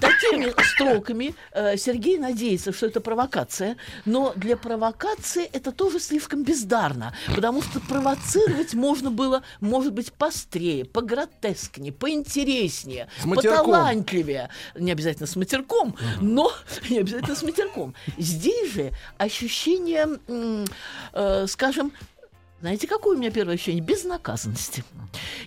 Такими 0.00 0.52
строками 0.74 1.34
э, 1.50 1.76
Сергей 1.76 2.16
надеется, 2.18 2.72
что 2.72 2.86
это 2.86 3.00
провокация, 3.00 3.76
но 4.04 4.34
для 4.36 4.56
провокации 4.56 5.46
это 5.52 5.72
тоже 5.72 5.98
слишком 5.98 6.44
бездарно, 6.44 7.12
потому 7.34 7.62
что 7.62 7.80
провоцировать 7.80 8.74
можно 8.74 9.10
было, 9.10 9.42
может 9.60 9.94
быть, 9.94 10.12
пострее, 10.12 10.84
погротескнее, 10.84 11.92
поинтереснее, 11.92 13.08
поталантливее. 13.24 14.50
Не 14.76 14.92
обязательно 14.92 15.26
с 15.26 15.34
матерком, 15.34 15.96
но 16.20 16.52
не 16.88 16.98
обязательно 16.98 17.34
с 17.34 17.42
матерком. 17.42 17.94
Здесь 18.16 18.74
же 18.74 18.92
ощущение, 19.18 20.20
скажем, 21.48 21.92
знаете, 22.62 22.86
какое 22.86 23.16
у 23.16 23.18
меня 23.18 23.32
первое 23.32 23.54
ощущение? 23.56 23.82
Безнаказанности. 23.82 24.84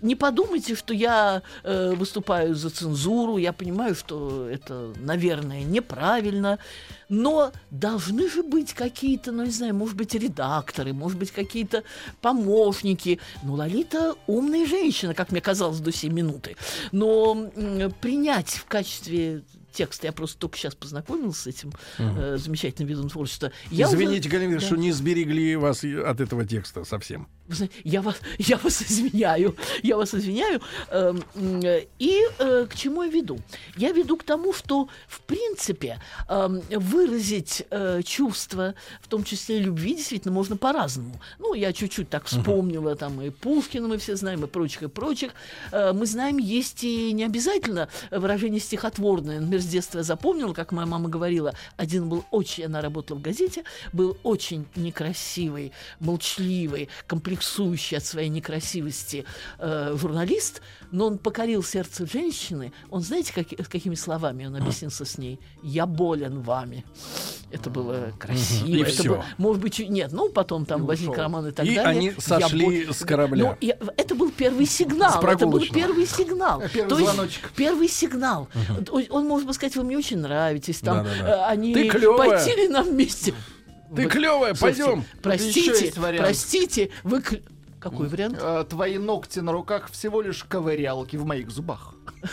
Не 0.02 0.16
подумайте, 0.16 0.76
что 0.76 0.94
я 0.94 1.44
э, 1.64 1.94
выступаю 1.96 2.56
за 2.56 2.70
цензуру, 2.70 3.38
я 3.38 3.54
понимаю, 3.54 3.96
что 3.96 4.50
это, 4.50 4.94
наверное, 4.98 5.64
неправильно, 5.64 6.60
но 7.08 7.54
должны 7.72 8.30
же 8.30 8.44
быть 8.44 8.74
какие-то, 8.74 9.32
ну, 9.32 9.46
не 9.46 9.52
знаю, 9.52 9.74
может 9.74 9.96
быть, 9.96 10.14
редакторы, 10.14 10.92
может 10.92 11.18
быть, 11.18 11.32
какие-то 11.32 11.84
помощники. 12.20 13.22
Ну, 13.44 13.54
Лолита 13.54 14.16
умная 14.28 14.66
женщина, 14.66 15.14
как 15.14 15.32
мне 15.32 15.40
казалось 15.40 15.80
до 15.80 15.94
сей 15.94 16.10
минуты. 16.10 16.58
Но 16.92 17.50
м, 17.56 17.94
принять 18.02 18.50
в 18.50 18.66
качестве 18.66 19.44
текста, 19.76 20.08
я 20.08 20.14
просто 20.14 20.40
только 20.40 20.58
сейчас 20.58 20.74
познакомился 20.76 21.44
с 21.44 21.48
этим 21.48 21.72
э, 22.00 22.38
замечательным 22.38 22.90
видом 22.90 23.10
творчества. 23.10 23.52
Я 23.70 23.88
уже- 23.88 23.98
Извините, 23.98 24.30
Галина 24.30 24.54
Викторовна, 24.54 24.60
Да. 24.62 24.66
что 24.66 24.76
не 24.78 24.92
сберегли 24.92 25.56
вас 25.56 25.84
от 25.84 26.20
этого 26.22 26.46
текста 26.46 26.84
совсем. 26.86 27.28
Я 27.84 28.02
вас, 28.02 28.20
я 28.40 28.58
вас 28.58 28.82
извиняю, 28.82 29.56
я 29.84 29.98
вас 29.98 30.14
извиняю. 30.14 30.62
Эм, 30.90 31.24
э, 31.36 31.86
И 32.00 32.22
э, 32.40 32.66
к 32.70 32.76
чему 32.76 33.04
я 33.04 33.10
веду? 33.10 33.40
Я 33.78 33.92
веду 33.92 34.18
к 34.18 34.24
тому, 34.24 34.54
что, 34.54 34.90
в 35.08 35.22
принципе, 35.22 36.00
эм, 36.28 36.62
выразить 36.72 37.64
э, 37.70 38.02
чувства, 38.04 38.74
в 39.02 39.08
том 39.08 39.24
числе 39.24 39.60
любви, 39.60 39.96
действительно 39.96 40.34
можно 40.34 40.58
по-разному. 40.58 41.22
Ну, 41.40 41.54
я 41.54 41.72
чуть-чуть 41.74 42.10
так 42.10 42.26
вспомнила, 42.26 42.96
там 42.96 43.22
и 43.22 43.30
Пушкина 43.30 43.88
мы 43.88 43.98
все 43.98 44.16
знаем, 44.16 44.44
и 44.44 44.48
прочих, 44.48 44.84
и 44.84 44.88
прочих. 44.88 45.32
Мы 45.72 46.06
знаем, 46.06 46.38
есть 46.38 46.84
и 46.84 47.12
не 47.14 47.24
обязательно 47.24 47.90
выражение 48.12 48.60
стихотворное. 48.60 49.40
Например, 49.40 49.62
с 49.62 49.66
детства 49.66 50.00
я 50.00 50.04
запомнила, 50.04 50.54
как 50.54 50.72
моя 50.72 50.88
мама 50.88 51.10
говорила, 51.10 51.54
один 51.78 52.10
был 52.10 52.26
очень, 52.32 52.66
она 52.66 52.82
работала 52.82 53.18
в 53.18 53.22
газете, 53.22 53.64
был 53.94 54.18
очень 54.24 54.66
некрасивый, 54.76 55.72
молчаливый, 56.00 56.90
комплексный 57.08 57.35
комплексующий 57.36 57.98
от 57.98 58.06
своей 58.06 58.30
некрасивости 58.30 59.26
э, 59.60 59.96
журналист, 60.00 60.62
но 60.92 61.08
он 61.08 61.18
покорил 61.18 61.64
сердце 61.64 62.06
женщины. 62.06 62.72
Он, 62.90 63.02
знаете, 63.02 63.34
как, 63.34 63.48
какими 63.70 63.96
словами 63.96 64.46
он 64.46 64.56
объяснился 64.56 65.06
с 65.06 65.18
ней? 65.18 65.40
«Я 65.64 65.86
болен 65.86 66.42
вами». 66.42 66.86
Это 67.52 67.70
было 67.70 68.12
красиво. 68.20 68.68
И 68.68 68.82
это 68.82 68.92
всё. 68.92 69.04
было, 69.10 69.26
может 69.38 69.62
быть, 69.62 69.80
нет, 69.80 70.12
ну, 70.12 70.30
потом 70.30 70.66
там 70.66 70.86
возник 70.86 71.18
роман 71.18 71.48
и 71.48 71.52
так 71.52 71.66
И 71.66 71.76
далее. 71.76 71.84
они 71.98 72.06
«Я 72.08 72.22
сошли 72.40 72.86
бол- 72.86 72.94
с 72.94 73.00
корабля. 73.06 73.44
Ну, 73.44 73.58
я- 73.62 73.78
это 73.98 74.16
был 74.16 74.32
первый 74.32 74.66
сигнал. 74.66 75.22
Это 75.24 75.46
был 75.48 75.62
первый 75.72 76.06
сигнал. 76.08 76.62
Первый 76.74 76.90
То 76.90 77.00
есть 77.00 77.12
звоночек. 77.14 77.52
Первый 77.56 77.88
сигнал. 77.88 78.48
Он, 78.92 79.04
он 79.10 79.28
может 79.28 79.54
сказать, 79.54 79.76
вы 79.76 79.84
мне 79.84 79.98
очень 79.98 80.18
нравитесь. 80.20 80.80
Там, 80.80 81.04
Да-да-да. 81.04 81.48
э, 81.50 81.52
они 81.52 81.74
Ты 81.74 81.90
клёвая. 81.90 82.30
пойти 82.30 82.56
ли 82.56 82.68
нам 82.68 82.90
вместе? 82.90 83.34
Ты 83.94 84.04
Вот, 84.04 84.12
клевая, 84.12 84.56
пойдем. 84.56 85.04
Простите, 85.22 85.94
простите, 85.96 86.90
вы... 87.04 87.22
Какой 87.86 88.08
вариант? 88.08 88.40
Э, 88.42 88.66
Твои 88.68 88.98
ногти 88.98 89.40
на 89.40 89.52
руках 89.52 89.92
всего 89.92 90.22
лишь 90.24 90.44
ковырялки 90.44 91.18
в 91.18 91.26
моих 91.26 91.52
зубах. 91.52 91.94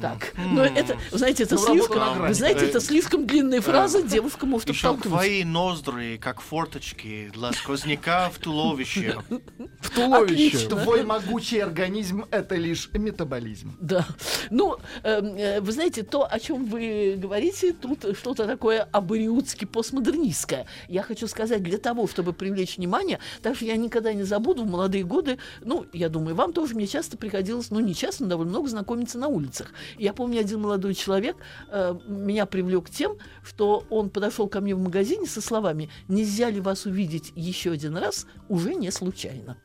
Так, 0.00 0.32
но 0.36 0.64
это, 0.64 0.96
знаете, 1.10 1.42
это 1.42 1.56
Ну, 1.56 1.66
слишком, 1.66 2.26
вы 2.26 2.32
знаете, 2.34 2.64
это 2.66 2.78
Э, 2.78 2.80
слишком 2.80 3.26
длинная 3.26 3.60
фраза, 3.60 4.02
девушка 4.02 4.46
может 4.46 4.70
оттолкнуть. 4.70 5.02
твои 5.04 5.44
ноздри, 5.44 6.16
как 6.16 6.40
форточки 6.40 7.30
для 7.34 7.52
сквозняка 7.52 8.30
в 8.30 8.38
туловище. 8.38 9.18
В 9.80 9.90
туловище. 9.90 10.68
Твой 10.68 11.02
могучий 11.04 11.58
организм— 11.58 12.24
это 12.30 12.54
лишь 12.56 12.88
метаболизм. 12.94 13.76
Да. 13.80 14.06
Ну, 14.50 14.76
эм, 15.02 15.36
э, 15.36 15.60
вы 15.60 15.72
знаете, 15.72 16.02
то, 16.02 16.26
о 16.30 16.38
чем 16.38 16.64
вы 16.64 17.16
говорите, 17.18 17.72
тут 17.74 18.16
что-то 18.16 18.46
такое 18.46 18.88
абориутски 18.92 19.66
постмодернистское. 19.66 20.66
Я 20.88 21.02
хочу 21.02 21.26
сказать, 21.26 21.62
для 21.62 21.78
того, 21.78 22.06
чтобы 22.08 22.32
привлечь 22.32 22.78
внимание, 22.78 23.18
так 23.42 23.56
что 23.56 23.64
я 23.66 23.76
никогда 23.76 24.12
не 24.14 24.22
забуду 24.24 24.64
в 24.64 24.70
молодые 24.90 25.04
годы, 25.04 25.38
ну, 25.62 25.86
я 25.92 26.08
думаю, 26.08 26.34
вам 26.34 26.52
тоже 26.52 26.74
мне 26.74 26.86
часто 26.86 27.16
приходилось, 27.16 27.70
ну, 27.70 27.80
не 27.80 27.94
часто, 27.94 28.24
но 28.24 28.30
довольно 28.30 28.50
много 28.50 28.68
знакомиться 28.68 29.18
на 29.18 29.28
улицах. 29.28 29.68
Я 29.98 30.12
помню, 30.12 30.40
один 30.40 30.60
молодой 30.60 30.94
человек 30.94 31.36
э, 31.68 31.94
меня 32.08 32.46
привлек 32.46 32.90
тем, 32.90 33.16
что 33.44 33.84
он 33.90 34.10
подошел 34.10 34.48
ко 34.48 34.60
мне 34.60 34.74
в 34.74 34.80
магазине 34.80 35.26
со 35.26 35.40
словами 35.40 35.88
«Нельзя 36.08 36.50
ли 36.50 36.60
вас 36.60 36.86
увидеть 36.86 37.32
еще 37.36 37.72
один 37.72 37.96
раз?» 37.96 38.26
уже 38.48 38.74
не 38.74 38.90
случайно. 38.90 39.56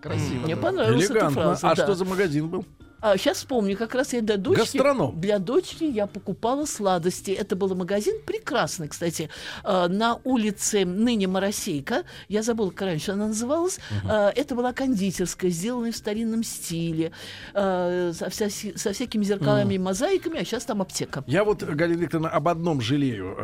Красиво. 0.00 0.44
Мне 0.44 0.56
понравилась 0.56 1.04
эта 1.04 1.14
Элегантно. 1.14 1.42
фраза. 1.42 1.70
А 1.70 1.74
да. 1.74 1.84
что 1.84 1.94
за 1.94 2.04
магазин 2.06 2.48
был? 2.48 2.64
А, 3.00 3.16
сейчас 3.16 3.38
вспомню, 3.38 3.76
как 3.76 3.94
раз 3.94 4.12
я 4.12 4.20
для 4.20 4.36
дочки... 4.36 4.60
Гастроном. 4.60 5.20
Для 5.20 5.38
дочки 5.38 5.84
я 5.84 6.06
покупала 6.06 6.66
сладости. 6.66 7.30
Это 7.30 7.56
был 7.56 7.74
магазин 7.74 8.16
прекрасный, 8.26 8.88
кстати, 8.88 9.30
э, 9.64 9.86
на 9.88 10.18
улице 10.24 10.84
ныне 10.84 11.26
Моросейка. 11.26 12.04
Я 12.28 12.42
забыла, 12.42 12.70
как 12.70 12.82
раньше 12.88 13.12
она 13.12 13.28
называлась. 13.28 13.78
Э, 14.08 14.30
Это 14.36 14.54
была 14.54 14.72
кондитерская, 14.72 15.50
сделанная 15.50 15.92
в 15.92 15.96
старинном 15.96 16.42
стиле, 16.44 17.12
э, 17.54 18.12
со, 18.14 18.28
вся- 18.28 18.76
со 18.76 18.92
всякими 18.92 19.24
зеркалами 19.24 19.74
и 19.74 19.78
мозаиками, 19.78 20.40
а 20.40 20.44
сейчас 20.44 20.64
там 20.64 20.82
аптека. 20.82 21.24
Я 21.26 21.44
вот, 21.44 21.62
Галина 21.62 22.00
Викторовна, 22.02 22.28
об 22.30 22.48
одном 22.48 22.80
жалею. 22.80 23.36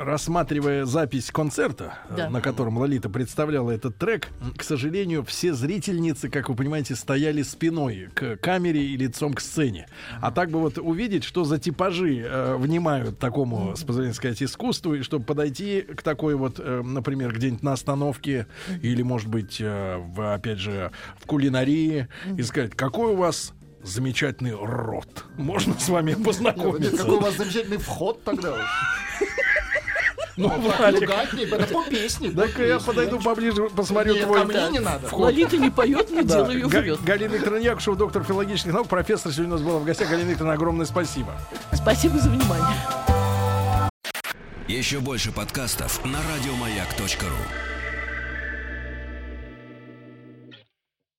Рассматривая 0.00 0.84
запись 0.84 1.30
концерта, 1.30 1.94
Да. 2.16 2.28
на 2.30 2.40
котором 2.40 2.78
Лолита 2.78 3.08
представляла 3.08 3.70
этот 3.70 3.96
трек, 3.96 4.28
к 4.56 4.62
сожалению, 4.62 5.24
все 5.24 5.54
зрительницы, 5.54 6.28
как 6.28 6.48
вы 6.48 6.54
понимаете, 6.56 6.94
стояли 6.94 7.42
спиной 7.42 8.08
к 8.14 8.36
камере 8.36 8.73
и 8.78 8.96
лицом 8.96 9.34
к 9.34 9.40
сцене. 9.40 9.86
А 10.20 10.30
так 10.30 10.50
бы 10.50 10.60
вот 10.60 10.78
увидеть, 10.78 11.24
что 11.24 11.44
за 11.44 11.58
типажи 11.58 12.18
э, 12.18 12.56
внимают 12.56 13.18
такому, 13.18 13.76
с 13.76 13.84
позволения 13.84 14.14
сказать, 14.14 14.42
искусству, 14.42 14.94
и 14.94 15.02
чтобы 15.02 15.24
подойти 15.24 15.82
к 15.82 16.02
такой 16.02 16.34
вот, 16.34 16.58
э, 16.58 16.82
например, 16.82 17.34
где-нибудь 17.34 17.62
на 17.62 17.72
остановке 17.72 18.46
или, 18.82 19.02
может 19.02 19.28
быть, 19.28 19.58
э, 19.60 19.96
в, 19.98 20.34
опять 20.34 20.58
же, 20.58 20.90
в 21.18 21.26
кулинарии 21.26 22.08
и 22.36 22.42
сказать, 22.42 22.74
какой 22.74 23.12
у 23.12 23.16
вас 23.16 23.52
замечательный 23.82 24.54
рот. 24.54 25.24
Можно 25.36 25.78
с 25.78 25.88
вами 25.88 26.14
познакомиться? 26.24 26.96
Какой 26.96 27.16
у 27.16 27.20
вас 27.20 27.36
замечательный 27.36 27.78
вход 27.78 28.22
тогда 28.24 28.52
уж. 28.52 29.28
Ну, 30.36 30.48
Валик, 30.48 31.02
ругать 31.02 31.34
это 31.34 31.66
по 31.72 31.84
песне. 31.84 32.30
так 32.30 32.58
я 32.58 32.78
подойду 32.80 33.20
поближе, 33.20 33.68
посмотрю 33.70 34.16
твой 34.16 34.44
мне 34.44 34.68
не 34.70 34.78
надо. 34.80 35.08
Лолита 35.14 35.56
не 35.56 35.70
поет, 35.70 36.10
но 36.10 36.22
Да. 36.22 36.34
дело 36.36 36.50
ее 36.50 36.68
живет. 36.68 37.02
Галина 37.04 37.32
Викторовна 37.34 37.62
Якушева, 37.62 37.96
доктор 37.96 38.24
филологических 38.24 38.72
наук, 38.72 38.88
профессор 38.88 39.32
сегодня 39.32 39.54
у 39.54 39.58
нас 39.58 39.66
была 39.66 39.78
в 39.78 39.84
гостях. 39.84 40.08
Галина 40.10 40.30
Викторовна, 40.30 40.54
огромное 40.54 40.86
спасибо. 40.86 41.32
Спасибо 41.72 42.18
за 42.18 42.30
внимание. 42.30 42.76
Еще 44.66 44.98
больше 44.98 45.30
подкастов 45.30 46.04
на 46.04 46.18
радиомаяк.ру. 46.34 47.73